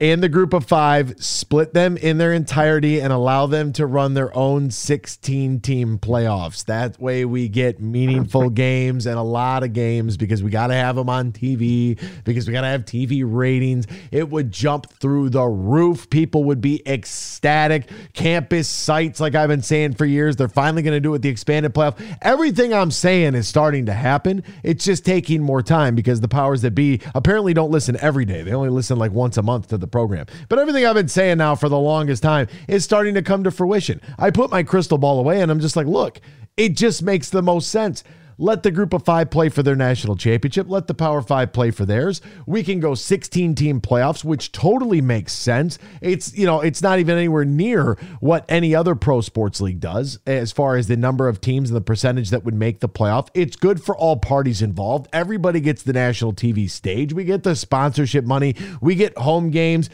And 0.00 0.20
the 0.20 0.28
group 0.28 0.52
of 0.52 0.64
five, 0.64 1.14
split 1.22 1.72
them 1.72 1.96
in 1.96 2.18
their 2.18 2.32
entirety 2.32 3.00
and 3.00 3.12
allow 3.12 3.46
them 3.46 3.72
to 3.72 3.86
run 3.86 4.14
their 4.14 4.36
own 4.36 4.68
16 4.72 5.60
team 5.60 5.98
playoffs. 6.00 6.64
That 6.64 7.00
way 7.00 7.24
we 7.24 7.48
get 7.48 7.80
meaningful 7.80 8.50
games 8.50 9.06
and 9.06 9.16
a 9.16 9.22
lot 9.22 9.62
of 9.62 9.72
games 9.72 10.16
because 10.16 10.42
we 10.42 10.50
got 10.50 10.66
to 10.66 10.74
have 10.74 10.96
them 10.96 11.08
on 11.08 11.30
TV, 11.30 12.00
because 12.24 12.48
we 12.48 12.52
got 12.52 12.62
to 12.62 12.66
have 12.66 12.84
TV 12.84 13.22
ratings. 13.24 13.86
It 14.10 14.28
would 14.28 14.50
jump 14.50 14.90
through 14.94 15.30
the 15.30 15.44
roof. 15.44 16.10
People 16.10 16.42
would 16.44 16.60
be 16.60 16.82
ecstatic. 16.88 17.88
Campus 18.14 18.66
sites, 18.66 19.20
like 19.20 19.36
I've 19.36 19.48
been 19.48 19.62
saying 19.62 19.94
for 19.94 20.06
years, 20.06 20.34
they're 20.34 20.48
finally 20.48 20.82
going 20.82 20.96
to 20.96 21.00
do 21.00 21.10
it 21.10 21.12
with 21.12 21.22
the 21.22 21.28
expanded 21.28 21.72
playoff. 21.72 22.00
Everything 22.20 22.74
I'm 22.74 22.90
saying 22.90 23.36
is 23.36 23.46
starting 23.46 23.86
to 23.86 23.92
happen. 23.92 24.42
It's 24.64 24.84
just 24.84 25.04
taking 25.04 25.40
more 25.40 25.62
time 25.62 25.94
because 25.94 26.20
the 26.20 26.26
powers 26.26 26.62
that 26.62 26.72
be 26.72 27.00
apparently 27.14 27.54
don't 27.54 27.70
listen 27.70 27.96
every 28.00 28.24
day. 28.24 28.42
They 28.42 28.52
only 28.52 28.70
listen 28.70 28.98
like 28.98 29.12
once 29.12 29.36
a 29.36 29.42
month 29.42 29.68
to 29.68 29.78
the 29.78 29.83
program. 29.86 30.26
But 30.48 30.58
everything 30.58 30.86
I've 30.86 30.94
been 30.94 31.08
saying 31.08 31.38
now 31.38 31.54
for 31.54 31.68
the 31.68 31.78
longest 31.78 32.22
time 32.22 32.48
is 32.68 32.84
starting 32.84 33.14
to 33.14 33.22
come 33.22 33.44
to 33.44 33.50
fruition. 33.50 34.00
I 34.18 34.30
put 34.30 34.50
my 34.50 34.62
crystal 34.62 34.98
ball 34.98 35.18
away 35.18 35.40
and 35.40 35.50
I'm 35.50 35.60
just 35.60 35.76
like, 35.76 35.86
look, 35.86 36.20
it 36.56 36.76
just 36.76 37.02
makes 37.02 37.30
the 37.30 37.42
most 37.42 37.70
sense. 37.70 38.04
Let 38.38 38.62
the 38.62 38.70
group 38.70 38.92
of 38.92 39.04
five 39.04 39.30
play 39.30 39.48
for 39.48 39.62
their 39.62 39.76
national 39.76 40.16
championship. 40.16 40.68
Let 40.68 40.86
the 40.86 40.94
power 40.94 41.22
five 41.22 41.52
play 41.52 41.70
for 41.70 41.84
theirs. 41.84 42.20
We 42.46 42.62
can 42.62 42.80
go 42.80 42.94
16 42.94 43.54
team 43.54 43.80
playoffs, 43.80 44.24
which 44.24 44.52
totally 44.52 45.00
makes 45.00 45.32
sense. 45.32 45.78
It's, 46.00 46.36
you 46.36 46.46
know, 46.46 46.60
it's 46.60 46.82
not 46.82 46.98
even 46.98 47.16
anywhere 47.16 47.44
near 47.44 47.96
what 48.20 48.44
any 48.48 48.74
other 48.74 48.94
pro 48.94 49.20
sports 49.20 49.60
league 49.60 49.80
does 49.80 50.18
as 50.26 50.52
far 50.52 50.76
as 50.76 50.86
the 50.86 50.96
number 50.96 51.28
of 51.28 51.40
teams 51.40 51.70
and 51.70 51.76
the 51.76 51.80
percentage 51.80 52.30
that 52.30 52.44
would 52.44 52.54
make 52.54 52.80
the 52.80 52.88
playoff. 52.88 53.28
It's 53.34 53.56
good 53.56 53.82
for 53.82 53.96
all 53.96 54.16
parties 54.16 54.62
involved. 54.62 55.08
Everybody 55.12 55.60
gets 55.60 55.82
the 55.82 55.92
national 55.92 56.32
TV 56.32 56.68
stage. 56.68 57.12
We 57.12 57.24
get 57.24 57.42
the 57.42 57.56
sponsorship 57.56 58.24
money. 58.24 58.56
We 58.80 58.94
get 58.94 59.16
home 59.18 59.50
games. 59.50 59.90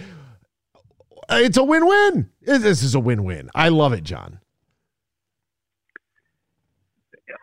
It's 1.30 1.56
a 1.56 1.64
win 1.64 1.86
win. 1.86 2.30
This 2.42 2.82
is 2.82 2.94
a 2.94 3.00
win 3.00 3.24
win. 3.24 3.50
I 3.54 3.68
love 3.68 3.92
it, 3.92 4.02
John. 4.02 4.40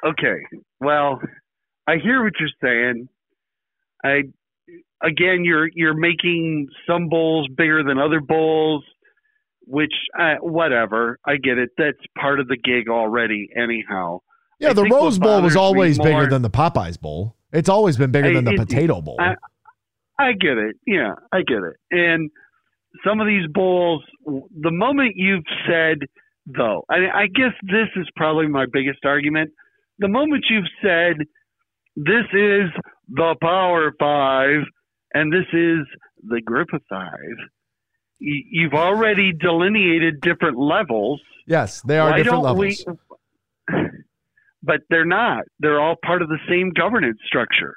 Okay. 0.04 0.38
Well, 0.80 1.20
I 1.88 1.98
hear 1.98 2.24
what 2.24 2.34
you're 2.40 2.50
saying. 2.62 3.10
I 4.04 4.24
again, 5.04 5.44
you're 5.44 5.70
you're 5.74 5.94
making 5.96 6.68
some 6.88 7.10
bowls 7.10 7.48
bigger 7.56 7.84
than 7.84 7.98
other 7.98 8.20
bowls, 8.20 8.84
which 9.66 9.94
uh, 10.20 10.36
whatever. 10.42 11.20
I 11.26 11.38
get 11.38 11.58
it. 11.58 11.70
That's 11.78 11.98
part 12.20 12.40
of 12.40 12.48
the 12.48 12.58
gig 12.58 12.90
already. 12.90 13.50
Anyhow. 13.56 14.20
Yeah, 14.60 14.72
I 14.72 14.74
the 14.74 14.86
Rose 14.86 15.20
Bowl 15.20 15.42
was 15.42 15.56
always 15.56 16.00
bigger 16.00 16.28
than 16.28 16.42
the 16.42 16.50
Popeyes 16.50 17.00
Bowl. 17.00 17.36
It's 17.54 17.70
always 17.70 17.96
been 17.98 18.12
bigger 18.12 18.30
Hey, 18.30 18.34
than 18.34 18.46
the 18.46 18.54
it- 18.54 18.58
Potato 18.58 19.02
Bowl. 19.02 19.18
I, 19.20 19.36
I 20.20 20.32
get 20.34 20.58
it. 20.58 20.78
Yeah, 20.86 21.14
I 21.32 21.42
get 21.42 21.60
it. 21.64 21.76
And 21.92 22.32
some 23.06 23.22
of 23.22 23.28
these 23.28 23.46
bowls, 23.54 24.04
the 24.26 24.72
moment 24.72 25.14
you've 25.16 25.46
said, 25.68 26.00
though, 26.48 26.84
I, 26.90 26.96
I 27.14 27.28
guess 27.28 27.54
this 27.62 27.88
is 27.96 28.08
probably 28.16 28.48
my 28.48 28.66
biggest 28.72 29.06
argument. 29.06 29.52
The 30.00 30.08
moment 30.08 30.46
you've 30.50 30.66
said, 30.82 31.18
this 31.96 32.26
is 32.34 32.70
the 33.10 33.36
Power 33.42 33.94
Five 34.00 34.64
and 35.14 35.32
this 35.32 35.46
is 35.54 35.86
the 36.28 36.42
Group 36.42 36.70
of 36.74 36.82
Five, 36.90 37.38
you've 38.20 38.74
already 38.74 39.34
delineated 39.34 40.22
different 40.22 40.58
levels. 40.58 41.22
yes, 41.48 41.82
they 41.82 41.98
are 41.98 42.12
Why 42.12 42.18
different 42.18 42.44
don't 42.44 42.58
levels. 42.58 42.86
we? 43.70 43.76
But 44.64 44.82
they're 44.90 45.06
not. 45.06 45.44
They're 45.60 45.80
all 45.80 45.96
part 46.04 46.22
of 46.22 46.30
the 46.30 46.40
same 46.50 46.72
governance 46.72 47.20
structure. 47.26 47.76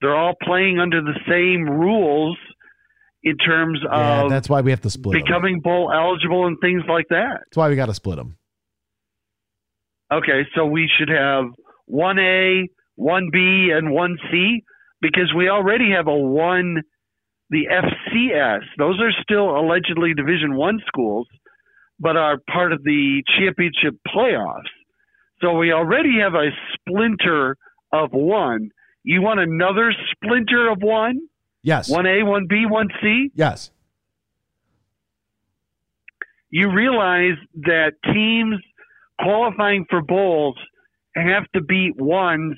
They're 0.00 0.16
all 0.16 0.34
playing 0.42 0.80
under 0.80 1.00
the 1.00 1.14
same 1.28 1.68
rules 1.68 2.36
in 3.22 3.36
terms 3.36 3.78
yeah, 3.84 4.22
of 4.22 4.30
that's 4.30 4.48
why 4.48 4.60
we 4.62 4.70
have 4.70 4.80
to 4.80 4.90
split 4.90 5.22
becoming 5.22 5.60
bowl 5.60 5.92
eligible 5.92 6.46
and 6.46 6.58
things 6.60 6.82
like 6.88 7.06
that. 7.10 7.40
That's 7.46 7.56
why 7.56 7.68
we 7.68 7.76
got 7.76 7.86
to 7.86 7.94
split 7.94 8.16
them. 8.16 8.36
Okay, 10.12 10.46
so 10.54 10.66
we 10.66 10.88
should 10.98 11.08
have 11.08 11.46
one 11.86 12.18
A, 12.18 12.68
one 12.96 13.28
B, 13.32 13.70
and 13.74 13.90
one 13.90 14.16
C 14.30 14.62
because 15.00 15.32
we 15.36 15.48
already 15.48 15.90
have 15.90 16.06
a 16.06 16.16
one, 16.16 16.82
the 17.50 17.66
FCS. 17.70 18.62
Those 18.78 19.00
are 19.00 19.12
still 19.22 19.50
allegedly 19.56 20.14
Division 20.14 20.56
One 20.56 20.80
schools, 20.86 21.26
but 21.98 22.16
are 22.16 22.38
part 22.50 22.72
of 22.72 22.82
the 22.84 23.22
championship 23.38 23.98
playoffs. 24.08 24.72
So 25.40 25.52
we 25.58 25.72
already 25.72 26.20
have 26.20 26.34
a 26.34 26.48
splinter 26.74 27.56
of 27.92 28.10
one. 28.12 28.70
You 29.02 29.20
want 29.20 29.40
another 29.40 29.92
splinter 30.12 30.70
of 30.70 30.78
one? 30.80 31.20
Yes. 31.62 31.88
One 31.90 32.06
A, 32.06 32.22
one 32.22 32.46
B, 32.48 32.64
one 32.66 32.88
C? 33.02 33.30
Yes. 33.34 33.70
You 36.50 36.72
realize 36.72 37.36
that 37.62 37.92
teams 38.04 38.56
qualifying 39.20 39.86
for 39.88 40.02
bowls 40.02 40.56
have 41.14 41.44
to 41.54 41.60
beat 41.60 41.96
ones 41.96 42.56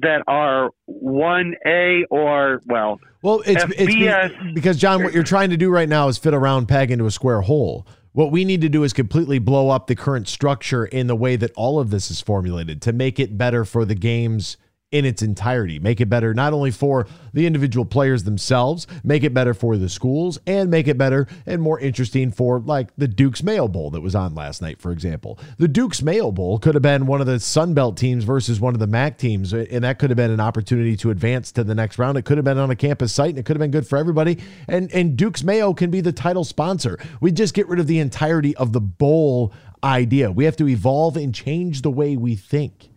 that 0.00 0.22
are 0.26 0.70
1A 0.88 2.02
or, 2.10 2.60
well, 2.66 3.00
Well, 3.22 3.42
it's, 3.44 3.64
it's 3.76 3.86
be- 3.86 4.52
because 4.54 4.76
John, 4.78 5.02
what 5.02 5.12
you're 5.12 5.24
trying 5.24 5.50
to 5.50 5.56
do 5.56 5.70
right 5.70 5.88
now 5.88 6.08
is 6.08 6.16
fit 6.16 6.32
a 6.32 6.38
round 6.38 6.68
peg 6.68 6.90
into 6.90 7.06
a 7.06 7.10
square 7.10 7.40
hole. 7.42 7.86
What 8.12 8.32
we 8.32 8.44
need 8.44 8.60
to 8.62 8.68
do 8.68 8.82
is 8.82 8.92
completely 8.92 9.38
blow 9.38 9.70
up 9.70 9.86
the 9.86 9.94
current 9.94 10.28
structure 10.28 10.84
in 10.84 11.06
the 11.06 11.16
way 11.16 11.36
that 11.36 11.52
all 11.56 11.78
of 11.78 11.90
this 11.90 12.10
is 12.10 12.20
formulated 12.20 12.82
to 12.82 12.92
make 12.92 13.20
it 13.20 13.36
better 13.38 13.64
for 13.64 13.84
the 13.84 13.94
games 13.94 14.56
in 14.92 15.04
its 15.04 15.22
entirety. 15.22 15.78
Make 15.78 16.00
it 16.00 16.06
better 16.06 16.34
not 16.34 16.52
only 16.52 16.70
for 16.70 17.06
the 17.32 17.46
individual 17.46 17.84
players 17.84 18.24
themselves, 18.24 18.86
make 19.04 19.22
it 19.22 19.32
better 19.32 19.54
for 19.54 19.76
the 19.76 19.88
schools, 19.88 20.38
and 20.46 20.70
make 20.70 20.88
it 20.88 20.98
better 20.98 21.28
and 21.46 21.62
more 21.62 21.78
interesting 21.78 22.32
for 22.32 22.58
like 22.58 22.88
the 22.96 23.06
Duke's 23.06 23.42
Mayo 23.42 23.68
Bowl 23.68 23.90
that 23.90 24.00
was 24.00 24.14
on 24.14 24.34
last 24.34 24.60
night, 24.60 24.80
for 24.80 24.90
example. 24.90 25.38
The 25.58 25.68
Duke's 25.68 26.02
Mayo 26.02 26.32
Bowl 26.32 26.58
could 26.58 26.74
have 26.74 26.82
been 26.82 27.06
one 27.06 27.20
of 27.20 27.28
the 27.28 27.38
Sun 27.38 27.74
Belt 27.74 27.96
teams 27.96 28.24
versus 28.24 28.60
one 28.60 28.74
of 28.74 28.80
the 28.80 28.86
MAC 28.88 29.16
teams, 29.16 29.52
and 29.52 29.84
that 29.84 29.98
could 29.98 30.10
have 30.10 30.16
been 30.16 30.32
an 30.32 30.40
opportunity 30.40 30.96
to 30.96 31.10
advance 31.10 31.52
to 31.52 31.62
the 31.62 31.74
next 31.74 31.98
round. 31.98 32.18
It 32.18 32.22
could 32.22 32.38
have 32.38 32.44
been 32.44 32.58
on 32.58 32.70
a 32.70 32.76
campus 32.76 33.12
site, 33.12 33.30
and 33.30 33.38
it 33.38 33.44
could 33.44 33.56
have 33.56 33.60
been 33.60 33.70
good 33.70 33.86
for 33.86 33.96
everybody. 33.96 34.38
And 34.66 34.92
and 34.92 35.16
Duke's 35.16 35.44
Mayo 35.44 35.72
can 35.72 35.90
be 35.90 36.00
the 36.00 36.12
title 36.12 36.44
sponsor. 36.44 36.98
We 37.20 37.30
just 37.30 37.54
get 37.54 37.68
rid 37.68 37.78
of 37.78 37.86
the 37.86 38.00
entirety 38.00 38.56
of 38.56 38.72
the 38.72 38.80
bowl 38.80 39.52
idea. 39.84 40.30
We 40.32 40.44
have 40.46 40.56
to 40.56 40.68
evolve 40.68 41.16
and 41.16 41.34
change 41.34 41.82
the 41.82 41.90
way 41.90 42.16
we 42.16 42.34
think. 42.34 42.89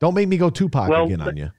Don't 0.00 0.14
make 0.14 0.28
me 0.28 0.36
go 0.36 0.50
Tupac 0.50 0.88
Well, 0.88 1.06
again 1.06 1.20
on 1.22 1.36
you. 1.36 1.50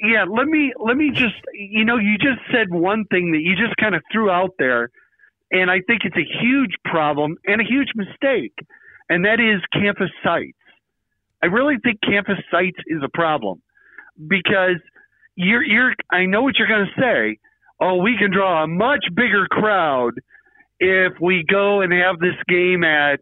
yeah, 0.00 0.24
let 0.24 0.46
me 0.46 0.72
let 0.78 0.96
me 0.96 1.10
just 1.10 1.34
you 1.54 1.84
know, 1.84 1.96
you 1.96 2.16
just 2.18 2.40
said 2.52 2.70
one 2.70 3.04
thing 3.10 3.32
that 3.32 3.40
you 3.40 3.56
just 3.56 3.76
kind 3.76 3.94
of 3.94 4.02
threw 4.12 4.30
out 4.30 4.54
there 4.58 4.90
and 5.50 5.70
I 5.70 5.80
think 5.86 6.02
it's 6.04 6.16
a 6.16 6.42
huge 6.42 6.74
problem 6.84 7.36
and 7.46 7.60
a 7.60 7.64
huge 7.64 7.88
mistake. 7.94 8.54
And 9.08 9.24
that 9.24 9.40
is 9.40 9.62
campus 9.72 10.10
sites. 10.22 10.52
I 11.42 11.46
really 11.46 11.76
think 11.82 12.00
campus 12.02 12.38
sites 12.50 12.78
is 12.86 13.02
a 13.02 13.08
problem 13.08 13.62
because 14.26 14.80
you're 15.36 15.64
you're 15.64 15.94
I 16.10 16.26
know 16.26 16.42
what 16.42 16.56
you're 16.58 16.68
going 16.68 16.86
to 16.94 17.00
say. 17.00 17.38
Oh, 17.80 17.96
we 17.96 18.16
can 18.18 18.32
draw 18.32 18.64
a 18.64 18.66
much 18.66 19.04
bigger 19.14 19.46
crowd 19.48 20.14
if 20.80 21.12
we 21.20 21.44
go 21.48 21.80
and 21.80 21.92
have 21.92 22.18
this 22.18 22.34
game 22.48 22.84
at 22.84 23.20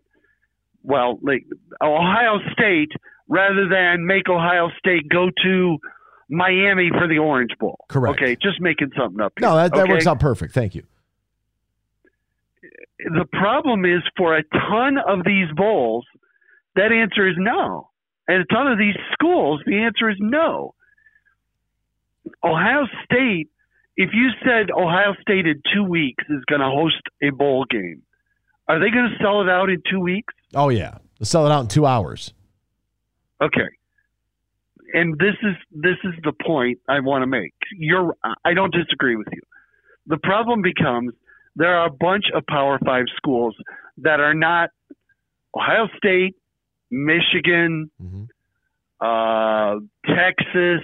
well, 0.83 1.19
like 1.23 1.45
Ohio 1.83 2.39
State 2.53 2.93
rather 3.29 3.69
than 3.69 4.07
make 4.07 4.29
Ohio 4.29 4.71
State 4.79 5.09
go 5.09 5.31
to 5.43 5.79
Miami 6.29 6.91
for 6.91 7.09
the 7.09 7.19
Orange 7.19 7.53
Bowl. 7.59 7.85
Correct. 7.89 8.21
Okay, 8.21 8.37
just 8.41 8.61
making 8.61 8.91
something 8.97 9.21
up. 9.21 9.33
Here. 9.39 9.49
No, 9.49 9.57
that, 9.57 9.73
that 9.73 9.83
okay? 9.83 9.93
works 9.93 10.07
out 10.07 10.21
perfect. 10.21 10.53
Thank 10.53 10.75
you. 10.75 10.85
The 12.99 13.27
problem 13.33 13.85
is 13.85 14.03
for 14.17 14.37
a 14.37 14.43
ton 14.43 14.97
of 14.99 15.25
these 15.25 15.49
bowls, 15.55 16.05
that 16.75 16.93
answer 16.93 17.29
is 17.29 17.37
no. 17.39 17.91
And 18.27 18.43
a 18.43 18.45
ton 18.47 18.73
of 18.73 18.79
these 18.79 18.97
schools, 19.13 19.61
the 19.67 19.79
answer 19.83 20.11
is 20.11 20.17
no. 20.19 20.75
Ohio 22.43 22.87
State, 23.05 23.51
if 23.97 24.11
you 24.13 24.31
said 24.45 24.71
Ohio 24.71 25.15
State 25.21 25.47
in 25.47 25.63
two 25.73 25.85
weeks 25.85 26.25
is 26.29 26.43
going 26.49 26.61
to 26.61 26.71
host 26.71 27.01
a 27.23 27.31
bowl 27.31 27.65
game, 27.71 28.03
are 28.69 28.81
they 28.81 28.91
going 28.91 29.11
to 29.11 29.23
sell 29.23 29.43
it 29.43 29.49
out 29.49 29.71
in 29.71 29.81
two 29.89 30.01
weeks? 30.01 30.35
Oh 30.55 30.71
yeah, 30.71 30.99
They'll 31.19 31.27
sell 31.27 31.47
it 31.47 31.53
out 31.53 31.61
in 31.61 31.69
two 31.69 31.87
hours. 31.87 32.33
Okay. 33.41 33.69
And 34.95 35.19
this 35.19 35.35
is 35.43 35.57
this 35.73 35.97
is 36.05 36.15
the 36.23 36.33
point 36.45 36.79
I 36.89 37.01
want 37.01 37.23
to 37.23 37.27
make. 37.27 37.55
You're 37.77 38.15
I 38.45 38.55
don't 38.55 38.73
disagree 38.73 39.17
with 39.17 39.29
you. 39.33 39.41
The 40.07 40.19
problem 40.19 40.63
becomes 40.63 41.13
there 41.57 41.77
are 41.77 41.87
a 41.87 41.91
bunch 41.91 42.27
of 42.35 42.47
Power 42.47 42.79
5 42.85 43.05
schools 43.17 43.57
that 43.99 44.21
are 44.21 44.35
not 44.35 44.71
Ohio 45.57 45.89
State, 45.97 46.37
Michigan, 46.91 47.91
Mhm. 48.01 48.29
uh, 49.01 49.81
Texas, 50.07 50.83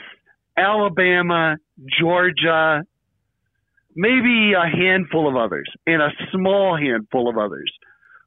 Alabama, 0.57 1.57
Georgia, 1.99 2.85
maybe 3.95 4.55
a 4.55 4.67
handful 4.67 5.29
of 5.29 5.37
others, 5.37 5.69
and 5.87 6.03
a 6.03 6.11
small 6.33 6.77
handful 6.77 7.29
of 7.29 7.37
others 7.39 7.71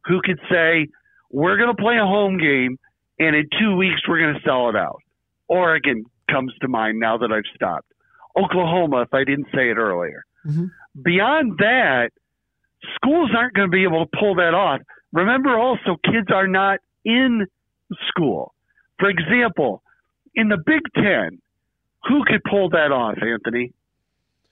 who 0.05 0.21
could 0.21 0.39
say, 0.49 0.87
we're 1.31 1.57
going 1.57 1.75
to 1.75 1.81
play 1.81 1.97
a 1.97 2.05
home 2.05 2.37
game, 2.37 2.77
and 3.19 3.35
in 3.35 3.47
two 3.59 3.75
weeks, 3.75 4.01
we're 4.07 4.19
going 4.19 4.35
to 4.35 4.41
sell 4.41 4.69
it 4.69 4.75
out. 4.75 5.01
Oregon 5.47 6.05
comes 6.29 6.53
to 6.61 6.67
mind 6.67 6.99
now 6.99 7.17
that 7.17 7.31
I've 7.31 7.43
stopped. 7.55 7.91
Oklahoma, 8.37 9.01
if 9.01 9.13
I 9.13 9.23
didn't 9.23 9.47
say 9.53 9.69
it 9.69 9.77
earlier. 9.77 10.23
Mhm. 10.45 10.71
Beyond 11.01 11.57
that, 11.59 12.09
schools 12.95 13.31
aren't 13.35 13.53
going 13.53 13.67
to 13.69 13.71
be 13.71 13.83
able 13.83 14.05
to 14.05 14.17
pull 14.19 14.35
that 14.35 14.53
off. 14.53 14.81
Remember 15.13 15.57
also, 15.57 15.95
kids 16.03 16.27
are 16.33 16.47
not 16.47 16.79
in 17.05 17.45
school. 18.09 18.53
For 18.99 19.09
example, 19.09 19.81
in 20.35 20.49
the 20.49 20.57
Big 20.57 20.81
Ten, 20.95 21.39
who 22.07 22.23
could 22.25 22.43
pull 22.43 22.69
that 22.69 22.91
off, 22.91 23.17
Anthony? 23.21 23.73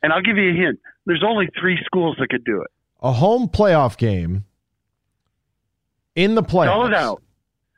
And 0.02 0.14
I'll 0.14 0.22
give 0.22 0.38
you 0.38 0.52
a 0.52 0.54
hint. 0.54 0.80
There's 1.06 1.24
only 1.24 1.50
three 1.60 1.78
schools 1.86 2.16
that 2.20 2.30
could 2.30 2.44
do 2.46 2.62
it. 2.62 2.72
A 3.02 3.12
home 3.12 3.50
playoff 3.50 3.98
game 3.98 4.46
in 6.16 6.36
the 6.36 6.44
playoffs. 6.44 6.66
Sell 6.68 6.86
it 6.86 6.94
out. 6.94 7.24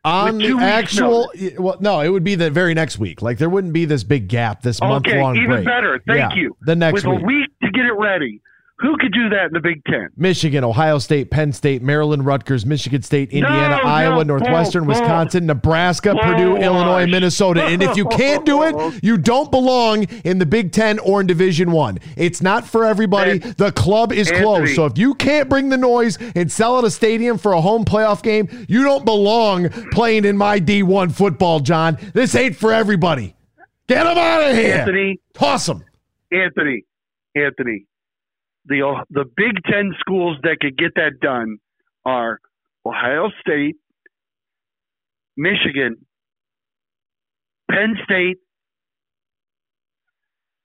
On 0.05 0.37
the 0.37 0.57
actual. 0.61 1.31
Well, 1.57 1.77
no, 1.79 1.99
it 2.01 2.09
would 2.09 2.23
be 2.23 2.35
the 2.35 2.49
very 2.51 2.73
next 2.73 2.99
week. 2.99 3.21
Like 3.21 3.37
there 3.39 3.49
wouldn't 3.49 3.73
be 3.73 3.85
this 3.85 4.03
big 4.03 4.27
gap, 4.27 4.61
this 4.61 4.79
month 4.79 5.07
Okay, 5.07 5.21
long 5.21 5.35
even 5.35 5.49
break. 5.49 5.65
better. 5.65 5.99
Thank 6.07 6.19
Yeah, 6.19 6.33
you. 6.35 6.55
The 6.61 6.75
next 6.75 6.93
With 6.93 7.05
week. 7.05 7.21
a 7.21 7.25
week 7.25 7.49
to 7.63 7.71
get 7.71 7.85
it 7.85 7.93
ready. 7.93 8.39
Who 8.79 8.97
could 8.97 9.13
do 9.13 9.29
that 9.29 9.45
in 9.45 9.53
the 9.53 9.61
Big 9.61 9.81
Ten? 9.85 10.09
Michigan, 10.17 10.65
Ohio 10.65 10.99
State, 10.99 11.31
Penn 11.31 11.53
State, 11.53 11.81
Maryland, 11.81 12.25
Rutgers, 12.25 12.65
Michigan 12.65 13.01
State, 13.03 13.31
Indiana, 13.31 13.77
No, 13.77 13.89
Iowa, 13.89 14.25
no, 14.25 14.35
Northwestern. 14.37 14.85
Wisconsin, 14.85 15.45
Nebraska, 15.45 16.13
Purdue, 16.13 16.57
Illinois. 16.57 17.07
Minnesota. 17.07 17.63
And 17.63 17.81
if 17.81 17.95
you 17.95 18.05
can't 18.07 18.45
do 18.45 18.63
it, 18.63 18.99
you 19.03 19.17
don't 19.17 19.49
belong 19.49 20.03
in 20.25 20.39
the 20.39 20.45
Big 20.45 20.73
Ten 20.73 20.99
or 20.99 21.21
in 21.21 21.27
Division 21.27 21.71
One. 21.71 21.99
It's 22.17 22.41
not 22.41 22.67
for 22.67 22.83
everybody. 22.83 23.31
And- 23.41 23.43
the 23.55 23.71
club 23.71 24.11
is 24.11 24.27
Anthony. 24.27 24.43
closed. 24.43 24.75
So 24.75 24.85
if 24.85 24.97
you 24.97 25.13
can't 25.15 25.47
bring 25.47 25.69
the 25.69 25.77
noise 25.77 26.17
and 26.35 26.51
sell 26.51 26.77
at 26.77 26.83
a 26.83 26.91
stadium 26.91 27.37
for 27.37 27.53
a 27.53 27.61
home 27.61 27.85
playoff 27.85 28.21
game, 28.21 28.65
you 28.67 28.83
don't 28.83 29.05
belong 29.05 29.69
playing 29.93 30.25
in 30.25 30.35
my 30.35 30.59
D1 30.59 31.13
football, 31.13 31.61
John. 31.61 31.97
This 32.13 32.35
ain't 32.35 32.57
for 32.57 32.73
everybody. 32.73 33.35
Get 33.87 34.03
them 34.03 34.17
out 34.17 34.49
of 34.49 34.55
here. 34.57 34.75
Anthony, 34.79 35.19
Toss 35.33 35.65
them. 35.67 35.85
Anthony, 36.33 36.83
Anthony. 37.35 37.85
The 38.67 39.05
the 39.09 39.25
Big 39.35 39.63
Ten 39.69 39.93
schools 39.99 40.37
that 40.43 40.57
could 40.59 40.77
get 40.77 40.95
that 40.95 41.19
done 41.21 41.57
are 42.05 42.39
Ohio 42.85 43.29
State, 43.41 43.75
Michigan, 45.37 45.97
Penn 47.69 47.95
State. 48.03 48.37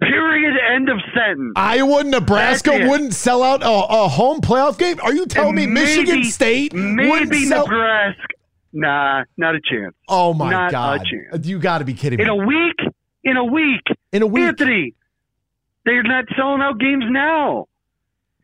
Period. 0.00 0.54
End 0.75 0.88
of 0.88 0.97
sentence. 1.14 1.52
Iowa, 1.57 2.04
Nebraska 2.04 2.71
wouldn't 2.88 3.12
sell 3.12 3.42
out 3.42 3.62
a, 3.62 3.66
a 3.66 4.09
home 4.09 4.40
playoff 4.40 4.78
game. 4.78 4.99
Are 5.02 5.12
you 5.12 5.26
telling 5.26 5.54
me 5.54 5.64
And 5.64 5.75
Michigan 5.75 6.25
State 6.25 6.73
Maybe 6.73 7.45
sell? 7.45 7.66
Nebraska. 7.66 8.23
Nah, 8.73 9.25
not 9.37 9.57
a 9.57 9.61
chance. 9.61 9.95
oh 10.09 10.33
my 10.33 10.50
not 10.50 10.69
a 10.71 10.73
god! 10.73 11.02
chance. 11.04 11.47
You 11.47 11.59
got 11.59 11.78
to 11.78 11.85
be 11.85 11.92
kidding 11.92 12.19
me! 12.19 12.23
In 12.25 12.30
a 12.30 12.37
week, 12.37 12.76
in 13.25 13.37
a 13.37 13.45
week, 13.45 13.83
In 14.12 14.23
a 14.23 14.26
week, 14.26 14.45
Anthony, 14.45 14.95
they're 15.85 16.04
not 16.04 16.25
selling 16.37 16.62
out 16.62 16.78
games 16.78 17.04
now. 17.09 17.66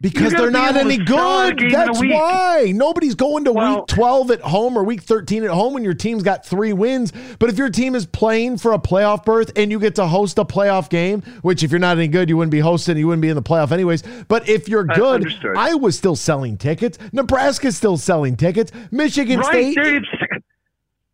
Because 0.00 0.32
they're 0.32 0.50
not 0.50 0.76
any 0.76 0.98
to 0.98 1.06
sell 1.06 1.46
a 1.46 1.50
good. 1.50 1.58
game 1.58 1.68
in 1.68 1.74
a 1.74 1.86
That's 1.86 2.00
why 2.00 2.72
nobody's 2.74 3.14
going 3.14 3.44
to 3.44 3.52
Well- 3.52 3.76
week 3.76 3.86
twelve 3.86 4.30
at 4.30 4.40
home 4.40 4.76
or 4.76 4.84
week 4.84 5.02
thirteen 5.02 5.42
at 5.44 5.50
home 5.50 5.72
when 5.74 5.82
your 5.84 5.94
team's 5.94 6.22
got 6.22 6.44
three 6.44 6.72
wins. 6.72 7.12
But 7.38 7.48
if 7.48 7.58
your 7.58 7.70
team 7.70 7.94
is 7.94 8.06
playing 8.06 8.58
for 8.58 8.72
a 8.72 8.78
playoff 8.78 9.24
berth 9.24 9.52
and 9.56 9.70
you 9.70 9.78
get 9.78 9.94
to 9.96 10.06
host 10.06 10.38
a 10.38 10.44
playoff 10.44 10.90
game, 10.90 11.22
which 11.42 11.62
if 11.62 11.70
you're 11.70 11.80
not 11.80 11.96
any 11.96 12.08
good, 12.08 12.28
you 12.28 12.36
wouldn't 12.36 12.52
be 12.52 12.60
hosting, 12.60 12.96
you 12.98 13.06
wouldn't 13.06 13.22
be 13.22 13.28
in 13.30 13.36
the 13.36 13.42
playoff 13.42 13.72
anyways. 13.72 14.02
But 14.28 14.48
if 14.48 14.68
you're 14.68 14.84
good, 14.84 15.26
I, 15.56 15.70
Iowa's 15.70 15.96
still 15.96 16.16
selling 16.16 16.56
tickets. 16.58 16.98
Nebraska's 17.12 17.76
still 17.76 17.96
selling 17.96 18.36
tickets. 18.36 18.72
Michigan 18.90 19.40
right? 19.40 19.72
State. 19.72 19.76
They're, 19.76 20.00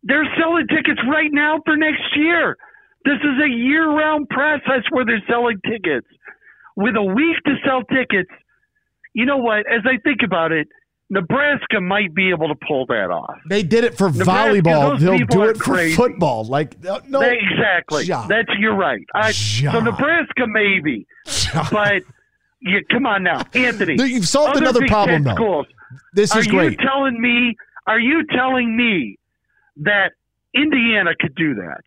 they're 0.03 0.35
selling 0.37 0.67
tickets 0.67 0.99
right 1.09 1.31
now 1.31 1.59
for 1.65 1.77
next 1.77 2.03
year. 2.15 2.57
This 3.05 3.17
is 3.21 3.43
a 3.43 3.49
year-round 3.49 4.29
process 4.29 4.83
where 4.91 5.05
they're 5.05 5.23
selling 5.29 5.59
tickets. 5.65 6.07
With 6.75 6.95
a 6.95 7.03
week 7.03 7.37
to 7.45 7.55
sell 7.65 7.83
tickets, 7.83 8.29
you 9.13 9.25
know 9.25 9.37
what? 9.37 9.59
As 9.71 9.81
I 9.85 9.97
think 10.03 10.19
about 10.23 10.51
it, 10.51 10.67
Nebraska 11.09 11.79
might 11.81 12.13
be 12.15 12.29
able 12.29 12.47
to 12.47 12.55
pull 12.67 12.85
that 12.87 13.09
off. 13.11 13.35
They 13.47 13.61
did 13.63 13.83
it 13.83 13.97
for 13.97 14.09
Nebraska, 14.11 14.61
volleyball. 14.61 14.99
They'll 14.99 15.17
do 15.27 15.43
it 15.43 15.57
for 15.57 15.63
crazy. 15.63 15.95
football. 15.95 16.45
Like 16.45 16.75
uh, 16.87 17.01
no, 17.07 17.19
They- 17.19 17.37
exactly. 17.39 18.05
John. 18.05 18.27
That's 18.27 18.49
you're 18.57 18.75
right. 18.75 19.05
I, 19.13 19.31
so 19.31 19.79
Nebraska 19.79 20.47
maybe, 20.47 21.05
John. 21.27 21.67
but 21.71 22.03
you 22.59 22.83
come 22.89 23.05
on 23.05 23.23
now, 23.23 23.43
Anthony. 23.53 23.95
You've 23.99 24.27
solved 24.27 24.57
another 24.57 24.79
Big 24.81 24.89
problem, 24.89 25.23
Ten 25.23 25.35
though. 25.35 25.35
Schools, 25.35 25.67
this 26.13 26.31
are 26.31 26.39
is 26.39 26.47
great. 26.47 26.71
you 26.71 26.77
telling 26.77 27.21
me? 27.21 27.55
Are 27.85 27.99
you 27.99 28.25
telling 28.27 28.75
me 28.75 29.17
that 29.77 30.11
Indiana 30.55 31.11
could 31.19 31.35
do 31.35 31.55
that. 31.55 31.81